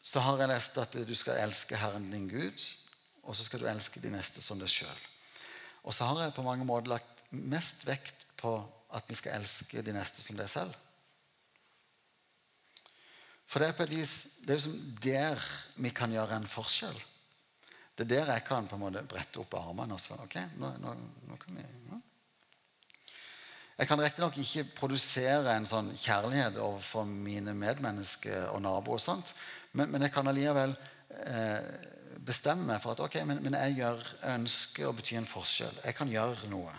så 0.02 0.22
har 0.26 0.42
jeg 0.42 0.50
lest 0.50 0.78
at 0.82 0.98
du 1.08 1.16
skal 1.16 1.40
elske 1.44 1.78
Herren 1.78 2.10
din 2.12 2.28
Gud, 2.30 2.68
og 3.24 3.38
så 3.38 3.46
skal 3.46 3.62
du 3.62 3.70
elske 3.70 4.02
de 4.02 4.12
neste 4.14 4.42
som 4.42 4.60
deg 4.60 4.70
sjøl. 4.72 5.08
Og 5.86 5.94
så 5.94 6.08
har 6.10 6.24
jeg 6.26 6.36
på 6.36 6.46
mange 6.46 6.66
måter 6.66 6.96
lagt 6.96 7.26
mest 7.32 7.86
vekt 7.88 8.26
på 8.42 8.56
at 8.92 9.08
vi 9.08 9.18
skal 9.18 9.40
elske 9.40 9.84
de 9.86 9.94
neste 9.96 10.24
som 10.24 10.38
deg 10.40 10.50
selv. 10.52 10.74
For 13.52 13.62
det 13.62 13.72
er 13.72 13.78
på 13.78 13.86
et 13.86 13.94
vis 13.94 14.14
det 14.42 14.54
er 14.54 14.60
liksom 14.60 14.78
der 15.04 15.48
vi 15.84 15.92
kan 15.96 16.14
gjøre 16.14 16.38
en 16.40 16.50
forskjell. 16.50 16.98
Det 17.96 18.06
er 18.06 18.14
der 18.14 18.32
jeg 18.34 18.46
kan 18.48 18.68
på 18.68 18.78
en 18.78 18.86
måte 18.86 19.04
brette 19.06 19.42
opp 19.42 19.54
armene 19.60 19.98
og 19.98 20.02
si 20.02 20.16
ok, 20.16 20.38
nå, 20.58 20.72
nå, 20.82 20.94
nå 21.28 21.38
kan 21.42 21.60
vi 21.60 21.66
ja. 21.92 22.00
Jeg 23.78 23.88
kan 23.90 24.02
riktignok 24.02 24.38
ikke 24.38 24.66
produsere 24.78 25.56
en 25.56 25.66
sånn 25.70 25.90
kjærlighet 25.96 26.60
overfor 26.62 27.08
mine 27.10 27.54
medmennesker 27.58 28.52
og 28.52 28.62
naboer, 28.62 29.00
og 29.00 29.02
sånt, 29.02 29.34
men, 29.74 29.90
men 29.94 30.06
jeg 30.06 30.14
kan 30.14 30.28
allikevel 30.30 30.76
eh, 31.26 31.72
bestemme 32.26 32.68
meg 32.68 32.82
for 32.84 32.94
at 32.94 33.02
ok, 33.06 33.22
men, 33.28 33.42
men 33.44 33.58
jeg, 33.58 33.80
gjør, 33.82 34.06
ønsker 34.36 34.88
å 34.90 34.96
bety 34.98 35.18
en 35.18 35.30
forskjell. 35.30 35.82
Jeg 35.86 35.98
kan 35.98 36.12
gjøre 36.12 36.50
noe. 36.52 36.74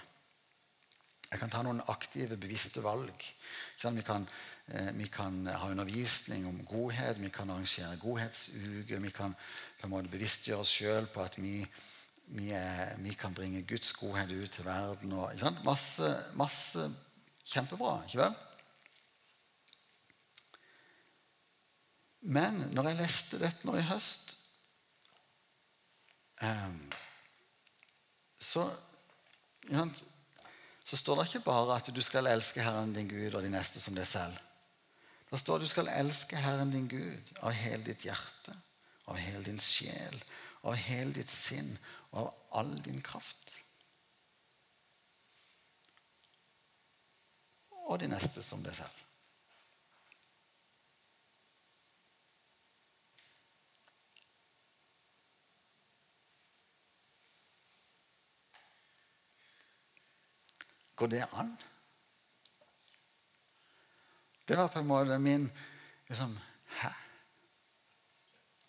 Jeg 1.33 1.41
kan 1.41 1.53
ta 1.53 1.63
noen 1.65 1.81
aktive, 1.89 2.37
bevisste 2.37 2.83
valg. 2.85 3.25
Vi 3.83 4.05
kan, 4.05 4.27
eh, 4.69 4.91
vi 4.93 5.09
kan 5.11 5.47
ha 5.49 5.71
undervisning 5.73 6.45
om 6.47 6.61
godhet, 6.69 7.19
vi 7.19 7.33
kan 7.33 7.51
arrangere 7.51 7.97
godhetsuke. 8.03 9.01
Vi 9.01 9.11
kan 9.17 9.35
på 9.81 9.89
en 9.89 9.95
måte 9.95 10.13
bevisstgjøre 10.13 10.61
oss 10.61 10.75
sjøl 10.77 11.09
på 11.11 11.25
at 11.25 11.39
vi, 11.41 11.63
vi, 12.27 12.51
er, 12.57 12.95
vi, 13.03 13.15
kan 13.19 13.35
bringe 13.35 13.65
Guds 13.69 13.93
godhet 13.93 14.31
ut 14.33 14.51
til 14.51 14.65
verden. 14.65 15.13
Og, 15.13 15.45
masse, 15.65 16.13
masse 16.39 16.87
kjempebra, 17.45 17.99
ikke 18.07 18.23
vel? 18.23 18.39
Men 22.23 22.63
når 22.71 22.89
jeg 22.93 23.01
leste 23.01 23.43
dette 23.43 23.67
nå 23.67 23.75
i 23.81 23.89
høst, 23.89 24.37
um, 26.43 26.79
så 28.39 28.69
så 30.85 30.97
står 30.99 31.17
det 31.17 31.27
ikke 31.29 31.47
bare 31.47 31.77
at 31.79 31.91
du 31.95 32.01
skal 32.05 32.27
elske 32.29 32.63
Herren 32.63 32.93
din 32.93 33.09
Gud 33.09 33.35
og 33.35 33.43
de 33.45 33.51
neste 33.53 33.81
som 33.81 33.95
deg 33.97 34.07
selv. 34.07 34.35
Det 35.31 35.41
står 35.41 35.57
at 35.57 35.65
du 35.65 35.71
skal 35.71 35.89
elske 35.89 36.37
Herren 36.37 36.73
din 36.75 36.89
Gud 36.91 37.31
av 37.41 37.55
hele 37.57 37.87
ditt 37.87 38.05
hjerte, 38.05 38.55
av 39.09 39.17
hele 39.17 39.45
din 39.47 39.61
sjel, 39.63 40.19
av 40.63 40.79
hele 40.79 41.13
ditt 41.17 41.31
sinn 41.31 41.75
og 42.13 42.19
av 42.23 42.59
all 42.61 42.75
din 42.85 43.03
kraft. 43.03 43.57
Og 47.89 47.99
de 48.01 48.09
neste 48.13 48.43
som 48.47 48.63
deg 48.63 48.77
selv. 48.79 48.99
Går 61.03 61.09
det 61.11 61.25
an? 61.35 61.57
Det 64.47 64.57
var 64.57 64.69
på 64.69 64.79
en 64.79 64.87
måte 64.87 65.19
min 65.19 65.51
liksom, 66.07 66.39
Hæ? 66.67 66.93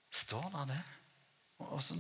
Står 0.10 0.50
der 0.50 0.66
det? 0.66 0.82
Åssen 1.60 2.00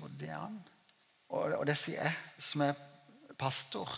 går 0.00 0.14
det 0.20 0.30
an? 0.34 0.60
Og, 1.28 1.52
og, 1.58 1.66
det 1.66 1.76
sier 1.78 2.02
jeg, 2.04 2.14
som 2.38 2.62
er 2.66 2.78
pastor, 3.38 3.90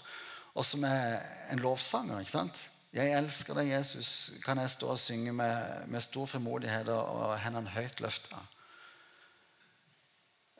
og 0.56 0.64
som 0.64 0.84
er 0.88 1.20
en 1.52 1.60
lovsanger. 1.60 2.20
ikke 2.20 2.32
sant? 2.32 2.62
Jeg 2.96 3.12
elsker 3.18 3.58
deg, 3.58 3.74
Jesus, 3.74 4.10
kan 4.44 4.58
jeg 4.62 4.72
stå 4.72 4.94
og 4.94 5.00
synge 5.00 5.32
med, 5.36 5.88
med 5.92 6.00
stor 6.00 6.26
frimodighet 6.30 6.88
og 6.88 7.34
hendene 7.42 7.74
høyt 7.74 8.00
løfta. 8.00 8.40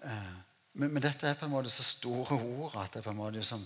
Eh, 0.05 0.35
men, 0.77 0.93
men, 0.93 1.03
dette 1.03 1.29
er 1.29 1.39
på 1.39 1.47
en 1.47 1.55
måte 1.55 1.73
så 1.73 1.87
store 1.87 2.37
ord 2.37 2.77
at 2.83 2.93
det 2.93 3.01
er 3.01 3.07
på 3.07 3.15
en 3.15 3.23
måte 3.23 3.45
som 3.47 3.65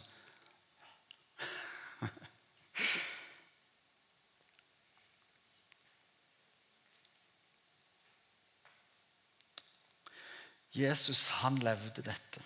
Jesus, 10.73 11.29
han 11.29 11.59
levde 11.59 12.03
dette. 12.03 12.43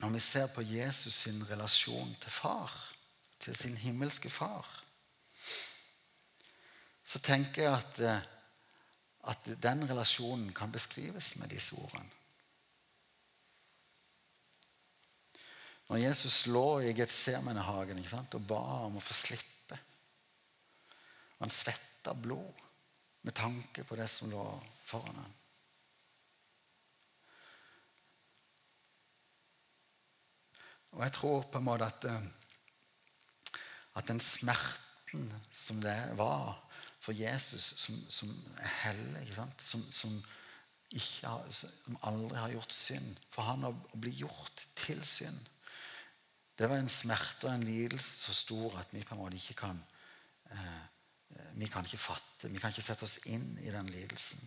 Når 0.00 0.14
vi 0.14 0.20
ser 0.24 0.46
på 0.48 0.62
Jesus 0.64 1.14
sin 1.26 1.42
relasjon 1.50 2.14
til 2.22 2.32
far, 2.32 2.72
til 3.40 3.56
sin 3.56 3.76
himmelske 3.76 4.30
far, 4.32 4.68
så 7.04 7.18
tenker 7.18 7.62
jeg 7.62 7.74
at, 7.74 8.00
eh, 8.00 8.22
at 9.28 9.50
den 9.62 9.84
relasjonen 9.90 10.54
kan 10.54 10.72
beskrives 10.72 11.36
med 11.36 11.52
disse 11.52 11.76
ordene. 11.76 12.10
Når 15.90 15.96
Jesus 15.96 16.46
lå 16.46 16.80
i 16.80 16.92
Getsemanehagen 16.94 18.04
og 18.14 18.46
ba 18.46 18.62
om 18.86 18.96
å 18.96 19.02
få 19.02 19.14
slippe 19.14 19.78
Han 21.40 21.50
svetta 21.50 22.12
blod 22.14 22.64
med 23.22 23.34
tanke 23.34 23.82
på 23.84 23.96
det 23.96 24.06
som 24.12 24.30
lå 24.30 24.44
foran 24.84 25.16
ham. 25.16 25.39
Og 30.96 31.04
jeg 31.04 31.14
tror 31.16 31.46
på 31.50 31.60
en 31.60 31.66
måte 31.66 31.86
at, 31.86 32.04
eh, 32.10 33.60
at 33.96 34.08
den 34.08 34.20
smerten 34.20 35.30
som 35.52 35.80
det 35.82 35.96
var 36.18 36.58
for 37.00 37.16
Jesus, 37.16 37.72
som, 37.80 37.96
som 38.12 38.30
er 38.60 38.74
hellig, 38.84 39.32
som, 39.58 39.82
som, 39.90 40.18
ikke, 40.90 41.32
som, 41.54 41.96
aldri 42.02 42.36
har 42.36 42.52
gjort 42.52 42.74
synd 42.74 43.16
For 43.32 43.46
han 43.46 43.64
å, 43.64 43.70
å 43.72 44.00
bli 44.02 44.12
gjort 44.20 44.66
til 44.78 45.00
synd 45.06 45.48
Det 46.58 46.68
var 46.68 46.76
en 46.76 46.92
smerte 46.92 47.46
og 47.46 47.54
en 47.54 47.64
lidelse 47.64 48.26
så 48.26 48.34
stor 48.36 48.76
at 48.82 48.92
vi 48.92 49.04
på 49.06 49.16
en 49.16 49.22
måte 49.22 49.40
ikke 49.40 49.56
kan 49.62 49.80
eh, 50.52 50.82
Vi 51.56 51.70
kan 51.72 51.86
ikke 51.86 52.02
fatte, 52.02 52.50
vi 52.50 52.60
kan 52.60 52.74
ikke 52.74 52.84
sette 52.84 53.06
oss 53.06 53.20
inn 53.30 53.54
i 53.62 53.70
den 53.72 53.88
lidelsen. 53.94 54.42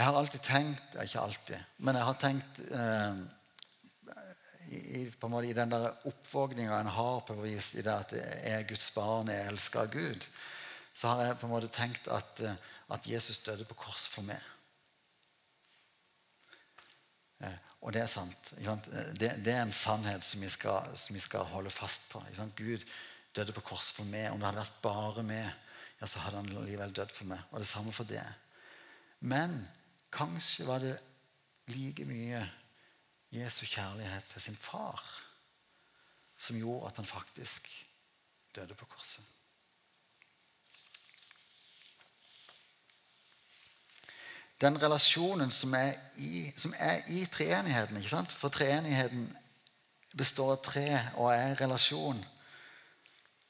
Jeg 0.00 0.06
har 0.08 0.16
alltid 0.16 0.40
tenkt 0.40 0.94
Ikke 1.02 1.20
alltid, 1.20 1.64
men 1.84 1.98
jeg 1.98 2.08
har 2.08 2.16
tenkt 2.22 2.60
eh, 2.72 3.18
i, 4.70 5.02
på 5.10 5.26
en 5.26 5.32
måte, 5.34 5.48
i 5.50 5.56
den 5.56 5.72
der 5.74 5.90
oppvåkninga 6.08 6.78
en 6.78 6.92
har 6.94 7.24
på 7.26 7.34
vis 7.42 7.72
i 7.74 7.82
det 7.84 7.92
at 7.92 8.14
jeg 8.14 8.52
er 8.54 8.68
Guds 8.68 8.86
barn, 8.94 9.28
jeg 9.28 9.48
elsker 9.50 9.90
Gud, 9.90 10.26
så 10.94 11.10
har 11.10 11.24
jeg 11.24 11.38
på 11.40 11.48
en 11.48 11.52
måte 11.52 11.72
tenkt 11.74 12.06
at, 12.08 12.40
eh, 12.46 12.54
at 12.94 13.08
Jesus 13.10 13.42
døde 13.44 13.66
på 13.66 13.76
kors 13.82 14.06
for 14.12 14.24
meg. 14.28 14.38
Eh, 17.42 17.58
og 17.82 17.92
det 17.96 18.04
er 18.04 18.12
sant. 18.12 18.52
Det, 18.54 19.32
det, 19.42 19.52
er 19.52 19.64
en 19.64 19.74
sannhet 19.74 20.24
som 20.24 20.46
vi 20.46 20.52
skal, 20.54 20.94
som 20.94 21.18
vi 21.18 21.24
skal 21.24 21.50
holde 21.50 21.74
fast 21.74 22.06
på. 22.12 22.22
Gud 22.56 22.86
døde 23.36 23.56
på 23.56 23.66
kors 23.72 23.90
for 23.96 24.08
meg. 24.08 24.30
Om 24.30 24.38
det 24.38 24.48
hadde 24.52 24.62
vært 24.62 24.80
bare 24.86 25.26
meg, 25.26 25.50
ja, 25.98 26.06
så 26.06 26.22
hadde 26.22 26.44
han 26.44 26.54
likevel 26.54 26.94
dødd 26.94 27.12
for 27.18 27.34
meg. 27.34 27.42
Og 27.50 27.60
det 27.60 27.68
samme 27.68 27.92
for 27.92 28.08
det. 28.08 28.24
Men 29.20 29.58
Kanskje 30.10 30.66
var 30.66 30.78
det 30.82 30.96
like 31.70 32.04
mye 32.04 32.42
Jesu 33.30 33.64
kjærlighet 33.66 34.24
til 34.32 34.42
sin 34.42 34.56
far 34.56 35.02
som 36.40 36.56
gjorde 36.56 36.88
at 36.88 36.96
han 36.96 37.06
faktisk 37.06 37.68
døde 38.56 38.74
på 38.74 38.84
korset. 38.84 39.24
Den 44.60 44.82
relasjonen 44.82 45.50
som 45.50 45.74
er 45.74 45.92
i, 46.16 46.50
som 46.56 46.74
er 46.78 47.00
i 47.08 47.24
treenigheten 47.32 47.96
ikke 47.96 48.12
sant? 48.12 48.32
For 48.32 48.52
treenigheten 48.52 49.30
består 50.16 50.52
av 50.56 50.64
tre 50.64 50.88
og 51.14 51.30
er 51.32 51.56
relasjon. 51.60 52.18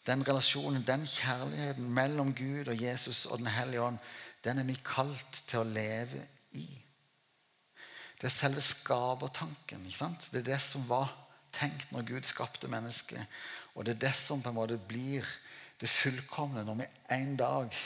Den 0.07 0.23
relasjonen, 0.29 0.85
den 0.87 1.07
kjærligheten 1.07 1.89
mellom 1.95 2.35
Gud 2.35 2.69
og 2.69 2.83
Jesus 2.83 3.27
og 3.27 3.39
Den 3.39 3.47
hellige 3.47 3.83
ånd, 3.83 3.99
den 4.45 4.59
er 4.59 4.65
vi 4.65 4.79
kalt 4.85 5.43
til 5.49 5.65
å 5.65 5.67
leve 5.67 6.23
i. 6.57 6.67
Det 8.21 8.29
er 8.29 8.35
selve 8.35 8.61
skapertanken. 8.61 9.87
Det 9.87 10.43
er 10.43 10.49
det 10.53 10.61
som 10.61 10.85
var 10.89 11.09
tenkt 11.53 11.93
når 11.93 12.07
Gud 12.07 12.27
skapte 12.29 12.69
mennesket. 12.69 13.25
Og 13.75 13.87
det 13.87 13.95
er 13.95 14.07
det 14.09 14.15
som 14.19 14.43
på 14.43 14.53
en 14.53 14.59
måte 14.59 14.79
blir 14.79 15.27
det 15.81 15.89
fullkomne 15.89 16.65
når 16.65 16.83
vi 16.83 16.89
en 17.17 17.37
dag 17.41 17.77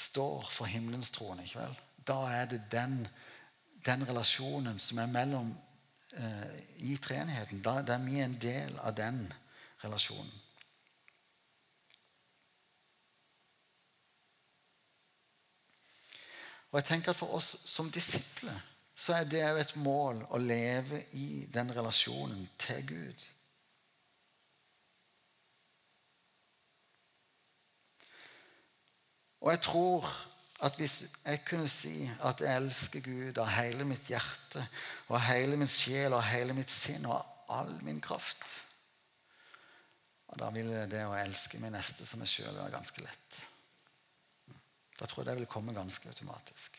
står 0.00 0.48
for 0.50 0.64
himmelens 0.64 1.10
trone. 1.10 1.44
ikke 1.44 1.60
vel? 1.60 1.76
Da 2.06 2.18
er 2.32 2.46
det 2.48 2.62
den, 2.72 3.02
den 3.84 4.08
relasjonen 4.08 4.78
som 4.78 4.98
er 4.98 5.12
mellom 5.12 5.52
eh, 6.16 6.54
i 6.76 6.96
treenigheten. 6.96 7.62
Da 7.62 7.82
er 7.84 8.04
vi 8.04 8.20
en 8.20 8.38
del 8.40 8.78
av 8.78 8.96
den 8.96 9.26
relasjonen. 9.84 10.32
Og 16.70 16.78
jeg 16.78 16.86
tenker 16.86 17.10
at 17.10 17.18
For 17.18 17.34
oss 17.34 17.56
som 17.68 17.90
disipler 17.90 18.66
så 19.00 19.14
er 19.16 19.24
det 19.24 19.40
jo 19.40 19.56
et 19.56 19.76
mål 19.80 20.18
å 20.28 20.38
leve 20.38 20.98
i 21.16 21.46
den 21.48 21.70
relasjonen 21.72 22.42
til 22.60 22.82
Gud. 22.84 23.22
Og 29.40 29.48
jeg 29.54 29.62
tror 29.64 30.10
at 30.60 30.76
hvis 30.76 30.98
jeg 31.24 31.40
kunne 31.48 31.68
si 31.72 31.94
at 32.28 32.42
jeg 32.44 32.60
elsker 32.60 33.00
Gud 33.00 33.40
av 33.40 33.48
hele 33.54 33.86
mitt 33.88 34.10
hjerte 34.12 34.66
og 35.08 35.16
av 35.16 35.24
hele 35.30 35.56
min 35.56 35.72
sjel 35.72 36.12
og 36.12 36.20
av 36.20 36.28
hele 36.28 36.56
mitt 36.58 36.68
sinn 36.68 37.08
og 37.08 37.16
av 37.16 37.62
all 37.62 37.72
min 37.86 38.02
kraft 38.04 38.44
og 40.30 40.38
Da 40.38 40.50
ville 40.54 40.84
det 40.86 41.02
å 41.08 41.16
elske 41.18 41.58
min 41.58 41.74
neste 41.74 42.06
som 42.06 42.20
meg 42.22 42.30
sjøl 42.30 42.54
være 42.54 42.70
ganske 42.76 43.02
lett. 43.02 43.38
Da 45.00 45.08
tror 45.08 45.24
jeg 45.24 45.30
det 45.30 45.40
vil 45.40 45.48
komme 45.48 45.72
ganske 45.72 46.08
automatisk. 46.12 46.76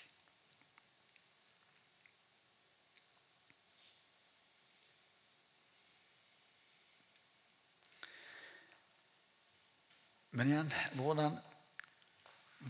Men 10.31 10.51
igjen 10.51 10.69
hvordan 10.95 11.39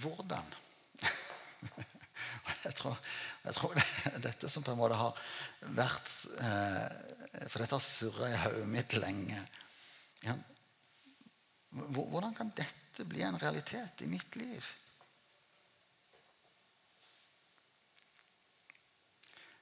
Hvordan? 0.02 0.46
jeg 2.66 2.74
tror, 2.80 2.96
jeg 3.44 3.56
tror 3.58 3.74
det 3.76 3.84
er 4.14 4.22
dette 4.24 4.50
som 4.50 4.64
på 4.64 4.72
en 4.72 4.80
måte 4.80 4.96
har 4.96 5.20
vært 5.76 6.14
eh, 6.40 7.44
For 7.52 7.60
dette 7.60 7.76
har 7.76 7.84
surra 7.84 8.30
i 8.32 8.40
hodet 8.40 8.70
mitt 8.72 8.96
lenge. 8.96 9.44
Ja, 10.24 10.38
hvordan 11.72 12.32
kan 12.38 12.54
dette 12.56 13.04
bli 13.10 13.26
en 13.28 13.40
realitet 13.42 14.06
i 14.06 14.08
mitt 14.08 14.40
liv? 14.40 14.72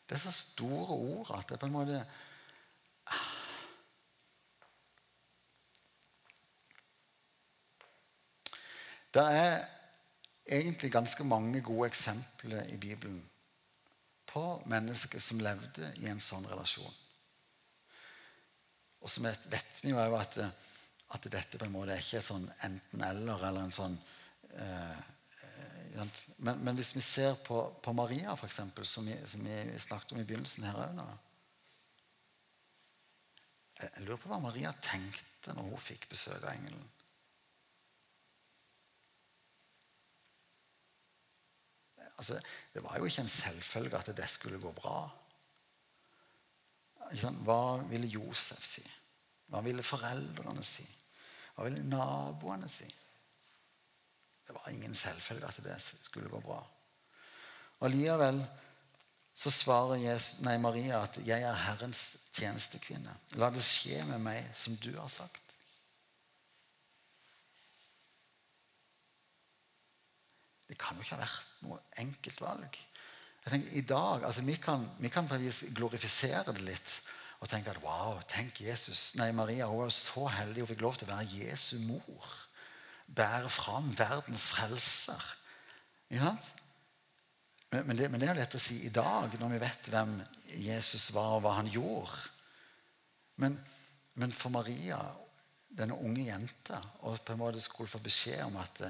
Det 0.09 0.17
er 0.17 0.23
så 0.23 0.33
store 0.33 0.95
ord 0.95 1.35
at 1.37 1.51
det 1.51 1.59
på 1.61 1.69
en 1.69 1.75
måte 1.75 1.99
Det 9.13 9.21
er 9.25 9.65
egentlig 10.45 10.91
ganske 10.93 11.23
mange 11.25 11.61
gode 11.65 11.87
eksempler 11.89 12.67
i 12.69 12.77
Bibelen 12.77 13.23
på 14.29 14.61
mennesker 14.69 15.19
som 15.19 15.41
levde 15.41 15.93
i 15.97 16.05
en 16.11 16.21
sånn 16.21 16.45
relasjon. 16.45 16.93
Og 19.01 19.09
så 19.09 19.23
vet 19.23 19.81
vi 19.81 19.93
jo 19.93 19.97
at, 20.17 20.37
at 20.37 21.25
dette 21.31 21.57
på 21.57 21.65
en 21.65 21.73
måte 21.73 21.95
er 21.95 22.03
ikke 22.03 22.19
et 22.19 22.27
sånn 22.27 22.45
enten-eller 22.67 23.47
eller 23.49 23.65
en 23.65 23.73
sånn 23.73 23.97
eh, 24.53 24.99
men, 25.95 26.59
men, 26.63 26.75
hvis 26.77 26.93
vi 26.95 27.01
ser 27.01 27.35
på, 27.45 27.61
på 27.83 27.93
Maria, 27.93 28.35
for 28.35 28.45
eksempel, 28.45 28.85
som 28.85 29.07
vi, 29.07 29.15
som 29.27 29.41
vi 29.45 29.79
snakket 29.79 30.13
om 30.13 30.21
i 30.21 30.27
begynnelsen 30.27 30.67
her 30.67 30.83
òg 30.85 31.01
Jeg 33.79 34.05
lurer 34.05 34.19
på 34.21 34.29
hva 34.29 34.39
Maria 34.43 34.73
tenkte 34.83 35.55
når 35.55 35.69
hun 35.71 35.81
fikk 35.81 36.09
besøk 36.11 36.43
av 36.43 36.51
engelen. 36.51 36.87
Altså, 42.19 42.35
det 42.73 42.83
var 42.83 42.99
jo 42.99 43.07
ikke 43.07 43.23
en 43.23 43.31
selvfølge 43.31 43.97
at 43.97 44.11
det 44.17 44.27
skulle 44.29 44.59
gå 44.59 44.71
bra. 44.75 44.97
Hva 47.47 47.61
ville 47.89 48.11
Josef 48.11 48.65
si? 48.67 48.83
Hva 49.49 49.63
ville 49.65 49.85
foreldrene 49.85 50.63
si? 50.67 50.83
Hva 51.55 51.65
ville 51.65 51.85
naboene 51.87 52.67
si? 52.69 52.89
Det 54.49 54.55
var 54.57 54.71
ingen 54.73 54.95
selvfølge 54.97 55.45
at 55.45 55.57
det 55.61 55.75
skulle 56.01 56.29
gå 56.29 56.39
bra. 56.41 56.57
Og 57.79 57.91
Likevel 57.93 58.39
så 59.37 59.51
svarer 59.53 60.01
Jesus, 60.01 60.39
nei, 60.41 60.57
Maria 60.57 61.03
at 61.03 61.19
'jeg 61.21 61.41
er 61.41 61.53
Herrens 61.53 62.17
tjenestekvinne'. 62.33 63.13
La 63.37 63.49
det 63.49 63.61
skje 63.63 64.01
med 64.05 64.19
meg 64.19 64.49
som 64.53 64.75
du 64.75 64.89
har 64.97 65.07
sagt. 65.07 65.53
Det 70.67 70.77
kan 70.77 70.97
jo 70.97 71.01
ikke 71.05 71.15
ha 71.15 71.21
vært 71.21 71.47
noe 71.61 71.79
enkelt 71.97 72.41
valg. 72.41 72.81
Jeg 73.45 73.51
tenker, 73.51 73.71
i 73.77 73.81
dag, 73.81 74.23
altså 74.23 74.41
Vi 74.41 74.55
kan, 74.55 74.89
vi 74.99 75.09
kan 75.09 75.29
glorifisere 75.75 76.53
det 76.53 76.61
litt 76.61 77.01
og 77.39 77.49
tenke 77.49 77.69
at 77.69 77.83
wow, 77.83 78.19
tenk 78.27 78.61
Jesus. 78.61 79.15
Nei, 79.15 79.31
Maria 79.31 79.65
hun 79.65 79.83
var 79.83 79.89
så 79.89 80.27
heldig 80.27 80.61
hun 80.61 80.67
fikk 80.67 80.81
lov 80.81 80.97
til 80.97 81.07
å 81.07 81.15
være 81.15 81.45
Jesu 81.45 81.77
mor. 81.85 82.48
Bære 83.15 83.49
fram 83.49 83.91
verdens 83.97 84.49
frelser. 84.53 85.23
Ja? 86.13 86.33
Men, 87.71 87.97
det, 87.97 88.09
men, 88.09 88.19
det, 88.19 88.29
er 88.29 88.39
lett 88.39 88.57
å 88.57 88.61
si 88.61 88.79
i 88.85 88.93
dag, 88.93 89.33
når 89.37 89.51
vi 89.53 89.61
vet 89.61 89.89
hvem 89.93 90.15
Jesus 90.57 91.11
var, 91.13 91.35
og 91.37 91.43
hva 91.45 91.55
han 91.59 91.69
gjorde. 91.69 92.17
Men, 93.41 93.59
men 94.17 94.33
for 94.33 94.53
Maria, 94.53 94.97
denne 95.69 95.97
unge 96.01 96.25
jenta, 96.25 96.79
og 97.05 97.21
på 97.21 97.35
en 97.35 97.41
måte 97.43 97.61
skulle 97.61 97.91
få 97.91 98.01
beskjed 98.01 98.41
om 98.47 98.57
at, 98.61 98.81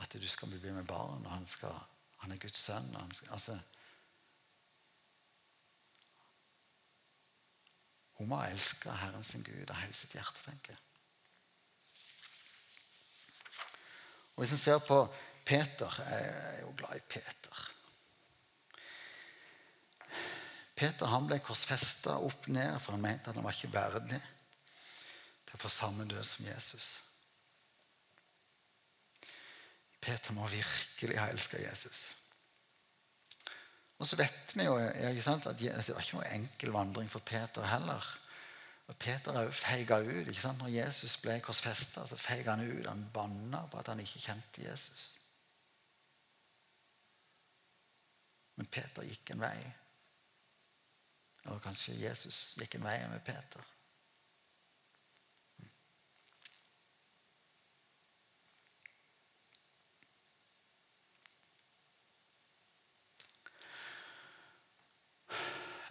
at 0.00 0.16
du 0.16 0.28
skal 0.32 0.48
bli 0.48 0.72
med 0.72 0.88
barn, 0.88 1.26
og 1.26 1.34
han, 1.34 1.44
skal, 1.50 1.76
han 2.24 2.32
er 2.32 2.40
Guds 2.40 2.64
sønn 2.68 2.88
skal, 3.12 3.32
altså, 3.36 3.58
Hun 8.16 8.30
må 8.30 8.38
ha 8.40 8.48
elska 8.48 8.94
Herren 8.96 9.24
sin 9.28 9.42
Gud 9.44 9.68
av 9.68 9.76
hele 9.76 9.92
sitt 9.92 10.14
hjerte, 10.16 10.40
tenker 10.46 10.72
jeg. 10.72 10.85
Og 14.36 14.44
Hvis 14.44 14.52
en 14.52 14.60
ser 14.60 14.78
på 14.84 15.00
Peter 15.46 16.02
Jeg 16.10 16.28
er 16.28 16.60
jo 16.60 16.74
glad 16.76 16.96
i 16.96 17.04
Peter. 17.08 17.62
Peter 20.76 21.08
han 21.08 21.28
ble 21.28 21.38
korsfesta 21.40 22.18
opp 22.20 22.48
ned, 22.52 22.76
for 22.84 22.92
han 22.92 23.04
mente 23.04 23.30
at 23.30 23.38
han 23.38 23.46
var 23.46 23.56
ikke 23.56 23.72
verdig 23.72 24.18
til 25.46 25.56
å 25.56 25.60
få 25.62 25.70
samme 25.72 26.04
død 26.04 26.24
som 26.26 26.44
Jesus. 26.44 26.88
Peter 30.04 30.36
må 30.36 30.44
virkelig 30.52 31.16
ha 31.16 31.30
elska 31.32 31.62
Jesus. 31.62 32.02
Og 33.96 34.04
så 34.06 34.18
vet 34.20 34.52
vi 34.52 34.66
jo 34.66 34.76
at 34.76 35.56
det 35.56 35.94
var 35.94 36.04
ikke 36.04 36.18
noe 36.18 36.34
enkel 36.36 36.74
vandring 36.74 37.08
for 37.08 37.24
Peter 37.24 37.64
heller. 37.64 38.04
Og 38.86 38.96
Peter 38.96 39.50
feiga 39.50 39.98
ut. 39.98 40.28
ikke 40.28 40.40
sant? 40.40 40.58
Når 40.58 40.68
Jesus 40.68 41.16
ble 41.22 41.40
korsfesta, 41.42 42.06
så 42.06 42.16
feiga 42.16 42.54
han 42.54 42.68
ut. 42.70 42.86
Han 42.86 43.08
banna 43.14 43.64
på 43.70 43.78
at 43.78 43.88
han 43.90 44.00
ikke 44.00 44.22
kjente 44.28 44.62
Jesus. 44.62 45.06
Men 48.56 48.66
Peter 48.72 49.04
gikk 49.04 49.34
en 49.34 49.42
vei 49.42 49.56
Eller 51.44 51.58
kanskje 51.60 51.92
Jesus 52.00 52.54
gikk 52.56 52.78
en 52.78 52.86
vei 52.86 52.96
med 53.10 53.20
Peter. 53.26 53.75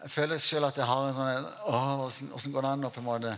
Jeg 0.05 0.11
føler 0.13 0.37
selv 0.37 0.67
at 0.67 0.77
jeg 0.77 0.85
har 0.85 1.07
en 1.09 2.11
sånn 2.13 2.33
Åssen 2.37 2.51
går 2.53 2.61
det 2.61 2.71
an 2.75 2.85
å 2.85 2.91
på 2.93 3.01
en 3.01 3.07
måte 3.07 3.31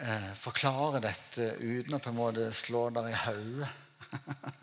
eh, 0.00 0.30
forklare 0.40 1.02
dette 1.04 1.50
uten 1.60 1.92
å 1.92 2.00
på 2.00 2.08
en 2.08 2.16
måte 2.16 2.46
slå 2.56 2.86
der 2.96 3.10
i 3.12 3.18
hodet? 3.26 3.74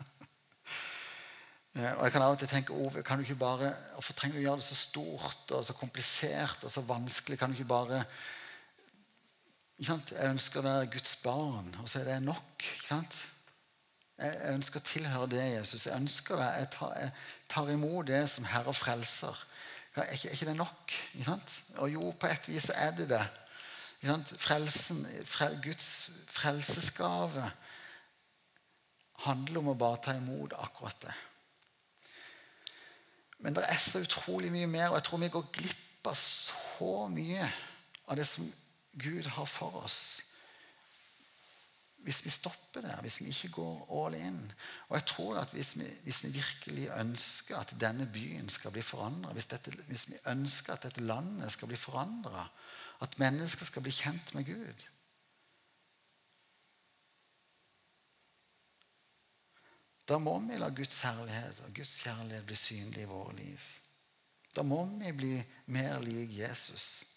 Eh, 1.74 1.90
og 1.90 2.04
jeg 2.04 2.12
kan 2.14 2.22
av 2.22 2.36
og 2.36 2.38
til 2.38 2.46
tenke 2.46 2.70
Ove, 2.70 3.00
kan 3.02 3.18
du 3.18 3.24
ikke 3.24 3.34
bare, 3.34 3.72
Hvorfor 3.96 4.14
trenger 4.14 4.36
du 4.36 4.44
å 4.44 4.44
gjøre 4.44 4.60
det 4.60 4.66
så 4.68 4.76
stort 4.78 5.54
og 5.56 5.64
så 5.66 5.74
komplisert 5.74 6.62
og 6.62 6.70
så 6.70 6.84
vanskelig? 6.86 7.34
Kan 7.40 7.50
du 7.50 7.56
ikke 7.58 7.72
bare 7.72 8.04
ikke 9.74 9.88
sant? 9.88 10.12
Jeg 10.14 10.30
ønsker 10.36 10.60
å 10.60 10.68
være 10.68 10.92
Guds 10.92 11.16
barn, 11.24 11.72
og 11.82 11.90
så 11.90 11.98
er 12.04 12.12
det 12.12 12.20
nok. 12.28 12.54
ikke 12.62 12.86
sant? 12.86 13.18
Jeg 14.22 14.54
ønsker 14.54 14.78
å 14.78 14.86
tilhøre 14.86 15.30
det, 15.34 15.42
Jesus. 15.56 15.88
Jeg 15.88 15.98
ønsker 15.98 16.38
å 16.38 16.46
jeg 16.60 16.70
tar, 16.76 16.94
jeg 17.02 17.10
tar 17.56 17.74
imot 17.74 18.06
det 18.12 18.22
som 18.30 18.46
Herre 18.46 18.76
Frelser. 18.78 19.42
Er 19.94 20.10
ikke, 20.10 20.30
ikke 20.30 20.46
det 20.46 20.56
nok? 20.56 20.92
Og 21.76 21.92
jo, 21.92 22.10
på 22.18 22.26
et 22.26 22.48
vis 22.48 22.70
er 22.74 22.90
det 22.98 23.08
det. 23.08 23.22
Frelsen, 24.36 25.06
frel, 25.24 25.54
Guds 25.62 26.10
frelsesgave 26.26 27.44
handler 29.24 29.62
om 29.62 29.70
å 29.72 29.78
bare 29.78 30.02
ta 30.04 30.16
imot 30.18 30.52
akkurat 30.58 31.06
det. 31.06 31.14
Men 33.38 33.56
det 33.56 33.64
er 33.68 33.80
så 33.80 34.02
utrolig 34.02 34.50
mye 34.52 34.66
mer, 34.66 34.90
og 34.90 34.98
jeg 34.98 35.06
tror 35.08 35.22
vi 35.22 35.32
går 35.32 35.48
glipp 35.52 36.10
av 36.10 36.18
så 36.20 37.06
mye 37.12 37.46
av 38.08 38.18
det 38.18 38.26
som 38.28 38.50
Gud 39.00 39.26
har 39.36 39.48
for 39.48 39.84
oss. 39.84 40.00
Hvis 42.04 42.24
vi 42.24 42.30
stopper 42.30 42.80
der, 42.84 43.00
hvis 43.00 43.20
vi 43.20 43.26
ikke 43.32 43.48
går 43.48 44.06
all 44.06 44.14
in. 44.14 44.52
Og 44.88 44.96
jeg 44.96 45.06
tror 45.06 45.38
at 45.40 45.54
hvis 45.56 45.78
vi, 45.78 45.86
hvis 46.02 46.24
vi 46.24 46.28
virkelig 46.28 46.88
ønsker 47.00 47.56
at 47.56 47.74
denne 47.80 48.06
byen 48.12 48.48
skal 48.48 48.70
bli 48.70 48.82
forandra, 48.82 49.32
hvis, 49.32 49.48
hvis, 49.86 50.08
vi 50.08 50.18
ønsker 50.28 50.74
at 50.74 50.82
dette 50.82 51.00
landet 51.00 51.52
skal 51.52 51.68
bli 51.68 51.76
forandra, 51.76 52.48
at 53.00 53.18
mennesker 53.18 53.66
skal 53.66 53.82
bli 53.82 53.92
kjent 53.92 54.34
med 54.34 54.44
Gud 54.44 54.84
Da 60.08 60.18
må 60.20 60.36
vi 60.44 60.58
la 60.60 60.68
Guds 60.68 61.00
herlighet 61.00 61.60
og 61.64 61.72
Guds 61.76 61.96
kjærlighet 62.04 62.44
bli 62.46 62.56
synlig 62.60 63.02
i 63.02 63.08
våre 63.08 63.36
liv. 63.38 63.60
Da 64.56 64.62
må 64.62 64.84
vi 65.00 65.12
bli 65.16 65.34
mer 65.72 65.98
lik 66.04 66.36
Jesus. 66.38 67.13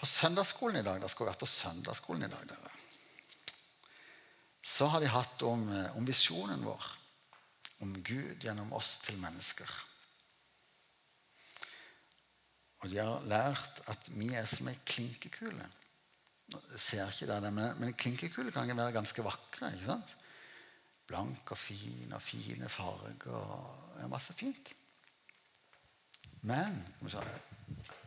På 0.00 0.08
søndagsskolen 0.08 0.80
i 0.80 0.86
dag 0.86 1.02
det 1.02 1.10
skulle 1.12 1.28
vært 1.28 1.42
på 1.42 1.48
søndagsskolen 1.50 2.24
i 2.24 2.32
dag, 2.32 2.46
dere. 2.48 2.70
Så 4.64 4.88
har 4.88 5.02
de 5.02 5.10
hatt 5.12 5.42
om, 5.44 5.66
eh, 5.74 5.96
om 5.96 6.06
visjonen 6.08 6.64
vår. 6.64 6.86
Om 7.84 7.92
Gud 8.04 8.40
gjennom 8.44 8.72
oss 8.76 8.96
til 9.04 9.18
mennesker. 9.20 9.68
Og 12.80 12.88
de 12.88 12.96
har 12.96 13.28
lært 13.28 13.82
at 13.92 14.08
vi 14.14 14.30
er 14.32 14.48
som 14.48 14.68
ei 14.72 14.78
klinkekule. 14.88 15.68
Jeg 16.50 16.80
ser 16.80 17.12
ikke 17.12 17.28
det, 17.28 17.52
men, 17.52 17.78
men 17.80 17.94
klinkekuler 17.94 18.54
kan 18.54 18.72
være 18.72 18.96
ganske 18.96 19.24
vakre. 19.24 19.74
ikke 19.74 19.92
sant? 19.92 20.16
Blank 21.10 21.52
og 21.52 21.58
fin 21.58 22.12
og 22.16 22.22
fine 22.22 22.68
farger 22.72 23.36
og 23.36 24.08
masse 24.08 24.32
fint. 24.32 24.72
Men 26.40 26.80
skal 27.04 27.26
vi 27.26 27.99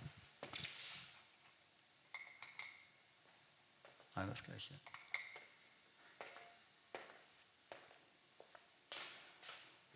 Nei, 4.15 4.25
det 4.29 4.37
skal 4.37 4.53
jeg 4.53 4.61
ikke. 4.61 4.99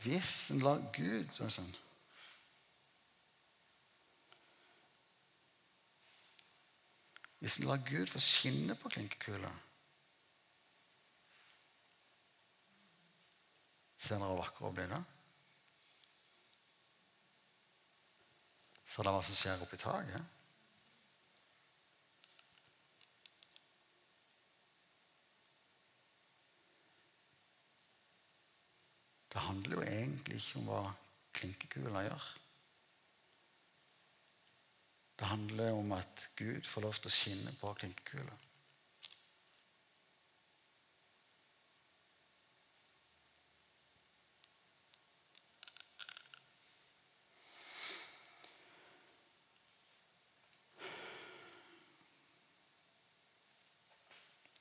Hvis 0.07 0.31
en 0.53 0.63
lar 0.63 0.81
Gud 0.95 1.35
sånn, 1.35 1.75
Hvis 7.37 7.59
en 7.59 7.67
lar 7.69 7.83
Gud 7.85 8.09
få 8.09 8.19
skinne 8.19 8.73
på 8.75 8.89
klinkekula 8.89 9.51
Ser 14.01 14.17
dere 14.17 14.29
hvor 14.31 14.39
vakker 14.39 14.65
hun 14.65 14.75
blir 14.77 14.89
da? 14.91 14.99
Ser 18.87 19.03
dere 19.03 19.17
hva 19.17 19.23
som 19.27 19.37
skjer 19.37 19.63
oppi 19.65 19.79
taket? 19.81 20.36
Det 29.37 29.43
handler 29.45 29.75
jo 29.75 29.81
egentlig 29.81 30.35
ikke 30.35 30.59
om 30.59 30.69
hva 30.71 30.79
klinkekula 31.37 32.01
gjør. 32.07 32.23
Det 35.19 35.29
handler 35.29 35.77
om 35.77 35.91
at 35.91 36.25
Gud 36.39 36.65
får 36.65 36.87
lov 36.87 36.97
til 36.97 37.11
å 37.11 37.13
skinne 37.13 37.53
på 37.61 37.73
klinkekula. 37.77 38.33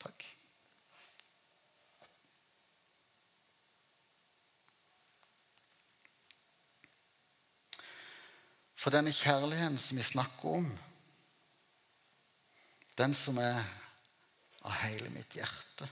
Takk. 0.04 0.28
For 8.86 8.94
denne 8.94 9.10
kjærligheten 9.10 9.80
som 9.82 9.98
vi 9.98 10.02
snakker 10.06 10.60
om, 10.60 10.66
den 12.94 13.16
som 13.18 13.40
er 13.42 13.58
av 14.62 14.76
hele 14.84 15.10
mitt 15.10 15.34
hjerte, 15.34 15.88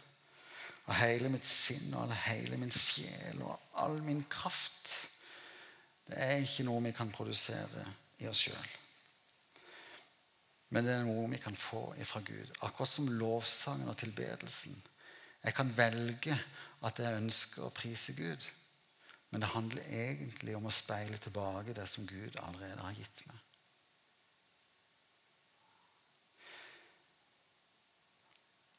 av 0.86 1.00
hele 1.00 1.32
mitt 1.32 1.42
sinn 1.42 1.90
og 1.90 2.04
av 2.04 2.14
hele 2.28 2.60
min 2.62 2.70
sjel 2.70 3.42
og 3.42 3.74
all 3.82 3.98
min 4.06 4.22
kraft. 4.30 4.94
Det 6.06 6.22
er 6.22 6.46
ikke 6.46 6.68
noe 6.70 6.86
vi 6.86 6.94
kan 6.94 7.10
produsere 7.10 7.82
i 8.22 8.30
oss 8.30 8.46
sjøl. 8.46 8.72
Men 10.70 10.86
det 10.86 10.94
er 10.94 11.06
noe 11.10 11.28
vi 11.34 11.42
kan 11.42 11.58
få 11.58 11.88
ifra 11.98 12.22
Gud. 12.22 12.54
Akkurat 12.62 12.94
som 12.94 13.10
lovsangen 13.10 13.90
og 13.90 13.98
tilbedelsen. 13.98 14.78
Jeg 15.42 15.58
kan 15.58 15.74
velge 15.74 16.38
at 16.86 17.02
jeg 17.02 17.24
ønsker 17.26 17.66
å 17.66 17.74
prise 17.74 18.14
Gud. 18.14 18.52
Men 19.34 19.42
det 19.42 19.48
handler 19.50 19.86
egentlig 19.90 20.52
om 20.54 20.68
å 20.68 20.70
speile 20.70 21.16
tilbake 21.18 21.72
det 21.74 21.88
som 21.90 22.04
Gud 22.06 22.36
allerede 22.38 22.84
har 22.86 22.92
gitt 22.94 23.22
meg. 23.26 23.40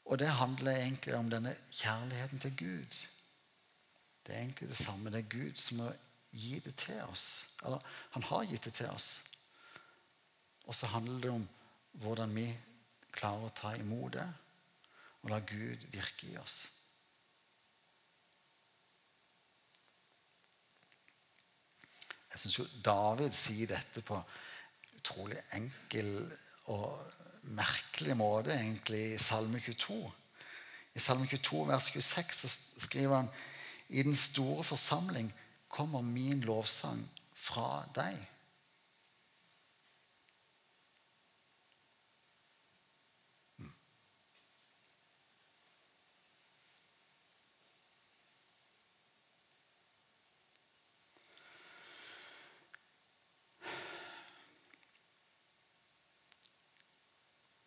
Og 0.06 0.16
det 0.22 0.30
handler 0.38 0.78
egentlig 0.78 1.12
om 1.18 1.28
denne 1.28 1.52
kjærligheten 1.68 2.40
til 2.40 2.54
Gud. 2.56 2.96
Det 4.24 4.32
er 4.32 4.46
egentlig 4.46 4.70
det 4.70 4.78
samme. 4.80 5.12
Det 5.12 5.20
er 5.26 5.34
Gud 5.36 5.60
som 5.60 5.82
må 5.82 5.90
gi 6.32 6.62
det 6.64 6.72
til 6.86 7.02
oss. 7.04 7.26
Eller 7.60 7.84
han 8.16 8.24
har 8.30 8.48
gitt 8.48 8.64
det 8.70 8.72
til 8.80 8.88
oss. 8.96 9.10
Og 10.64 10.72
så 10.74 10.88
handler 10.88 11.20
det 11.20 11.34
om 11.34 11.44
hvordan 12.00 12.32
vi 12.32 12.46
klarer 13.12 13.50
å 13.50 13.56
ta 13.60 13.74
imot 13.76 14.16
det 14.16 14.24
og 15.20 15.34
la 15.34 15.42
Gud 15.44 15.84
virke 15.92 16.32
i 16.32 16.40
oss. 16.40 16.62
Jeg 22.36 22.42
syns 22.42 22.58
jo 22.58 22.64
David 22.84 23.32
sier 23.32 23.70
dette 23.70 24.02
på 24.04 24.18
utrolig 24.98 25.38
enkel 25.56 26.10
og 26.68 26.98
merkelig 27.56 28.12
måte 28.18 28.52
egentlig 28.52 29.14
i 29.14 29.20
Salme 29.22 29.56
22. 29.56 29.96
I 30.92 31.00
Salme 31.00 31.24
22 31.30 31.62
vers 31.70 31.88
26 31.94 32.34
så 32.36 32.50
skriver 32.84 33.22
han 33.22 33.30
i 33.88 34.04
den 34.04 34.18
store 34.20 34.66
forsamling 34.68 35.32
kommer 35.72 36.04
min 36.04 36.44
lovsang 36.44 37.00
fra 37.32 37.86
deg. 37.96 38.20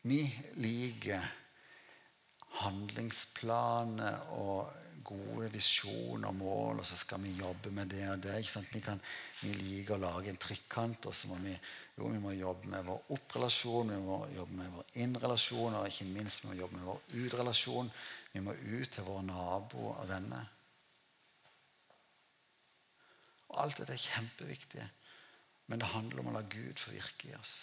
Vi 0.10 0.24
liker 0.58 1.22
handlingsplaner 2.64 4.32
og 4.34 4.80
gode 5.06 5.50
visjoner 5.54 6.30
og 6.30 6.36
mål, 6.38 6.82
og 6.82 6.88
så 6.88 6.98
skal 6.98 7.22
vi 7.24 7.36
jobbe 7.40 7.72
med 7.74 7.90
det 7.94 8.04
og 8.10 8.22
det. 8.24 8.36
Vi, 8.72 8.82
kan, 8.84 9.00
vi, 9.42 9.54
liker 9.54 9.96
å 9.96 10.02
lage 10.04 10.32
en 10.32 10.42
trikkant, 10.42 11.10
og 11.10 11.16
så 11.16 11.30
må 11.32 11.40
vi, 11.44 11.56
jo, 11.98 12.10
vi 12.10 12.22
må 12.22 12.34
jobbe 12.36 12.74
med 12.74 12.86
vår 12.90 13.14
opprelasjon, 13.16 13.94
vi 13.94 14.02
må 14.04 14.20
jobbe 14.36 14.60
med 14.60 14.76
vår 14.76 14.94
innrelasjon, 15.06 15.80
og 15.80 15.90
ikke 15.90 16.10
minst 16.14 16.44
vi 16.44 16.52
må 16.52 16.60
jobbe 16.60 16.80
med 16.80 16.90
vår 16.90 17.18
utrelasjon. 17.24 17.92
Vi 18.34 18.46
må 18.46 18.54
ut 18.54 18.94
til 18.94 19.08
våre 19.08 19.26
naboer 19.26 20.04
og 20.04 20.10
venner. 20.10 20.54
Og 23.50 23.60
alt 23.64 23.82
dette 23.82 23.96
er 23.96 24.08
kjempeviktig, 24.10 24.86
men 25.70 25.82
det 25.82 25.94
handler 25.94 26.22
om 26.22 26.32
å 26.32 26.38
la 26.38 26.46
Gud 26.46 26.78
få 26.82 26.94
virke 26.94 27.32
i 27.32 27.38
oss. 27.38 27.60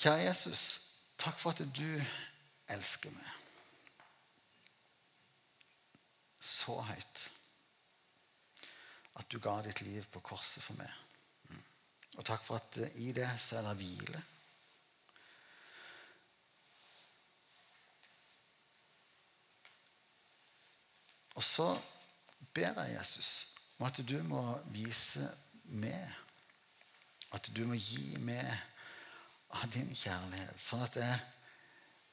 Kjære 0.00 0.24
Jesus, 0.24 0.62
takk 1.20 1.36
for 1.38 1.52
at 1.52 1.60
du 1.76 1.88
elsker 2.72 3.12
meg 3.12 3.36
så 6.40 6.78
høyt 6.88 7.22
at 9.20 9.28
du 9.28 9.36
ga 9.44 9.58
ditt 9.64 9.82
liv 9.84 10.06
på 10.12 10.22
korset 10.24 10.64
for 10.64 10.78
meg. 10.80 10.90
Mm. 11.50 11.62
Og 12.16 12.24
takk 12.24 12.44
for 12.46 12.56
at 12.56 12.78
i 12.96 13.10
det 13.12 13.28
så 13.42 13.58
er 13.58 13.68
det 13.68 13.76
hvile. 13.82 14.22
Og 21.36 21.44
så 21.44 21.68
ber 22.54 22.80
jeg 22.82 22.96
Jesus 22.96 23.30
om 23.78 23.86
at 23.88 24.00
du 24.08 24.16
må 24.24 24.42
vise 24.72 25.28
meg, 25.68 26.08
at 27.32 27.52
du 27.56 27.62
må 27.68 27.76
gi 27.76 28.16
meg 28.24 28.48
av 29.50 29.70
din 29.74 29.90
kjærlighet, 29.96 30.58
sånn 30.62 30.84
at 30.84 30.96
jeg 31.00 31.18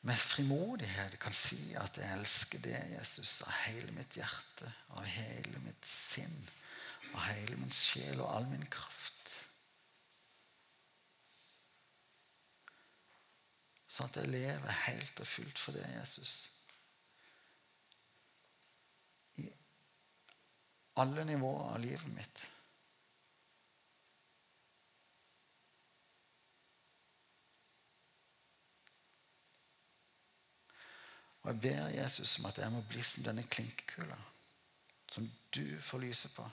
med 0.08 0.18
frimodighet 0.22 1.18
kan 1.20 1.36
si 1.36 1.74
at 1.78 1.98
jeg 2.00 2.16
elsker 2.16 2.62
det, 2.64 2.78
Jesus, 2.94 3.42
av 3.46 3.54
hele 3.66 3.92
mitt 3.98 4.18
hjerte, 4.18 4.70
av 4.96 5.06
hele 5.10 5.62
mitt 5.66 5.86
sinn, 5.86 6.38
av 7.14 7.26
hele 7.28 7.58
min 7.60 7.74
sjel 7.74 8.22
og 8.22 8.30
all 8.32 8.48
min 8.50 8.66
kraft. 8.72 9.34
Sånn 13.88 14.12
at 14.12 14.20
jeg 14.22 14.30
lever 14.30 14.82
helt 14.86 15.24
og 15.24 15.28
fullt 15.28 15.60
for 15.60 15.78
det, 15.78 15.86
Jesus. 15.96 16.36
I 19.42 19.48
alle 21.02 21.26
nivåer 21.26 21.74
av 21.74 21.82
livet 21.82 22.14
mitt. 22.14 22.46
Og 31.48 31.54
jeg 31.54 31.62
ber 31.64 31.94
Jesus 31.96 32.40
om 32.40 32.46
at 32.50 32.58
jeg 32.60 32.72
må 32.74 32.82
bli 32.90 33.00
som 33.08 33.24
denne 33.24 33.46
klinkekula 33.48 34.18
som 35.08 35.30
du 35.56 35.78
får 35.80 36.02
lyse 36.04 36.30
på, 36.36 36.44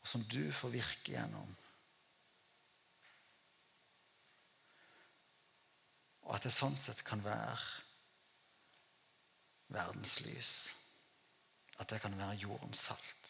og 0.00 0.06
som 0.06 0.22
du 0.30 0.52
får 0.54 0.70
virke 0.70 1.16
gjennom. 1.16 1.48
Og 6.22 6.36
at 6.36 6.46
jeg 6.46 6.54
sånn 6.54 6.78
sett 6.78 7.02
kan 7.06 7.24
være 7.26 7.58
verdens 9.74 10.20
lys. 10.22 10.52
At 11.82 11.90
jeg 11.90 12.06
kan 12.06 12.14
være 12.18 12.38
jordens 12.46 12.86
salt. 12.86 13.25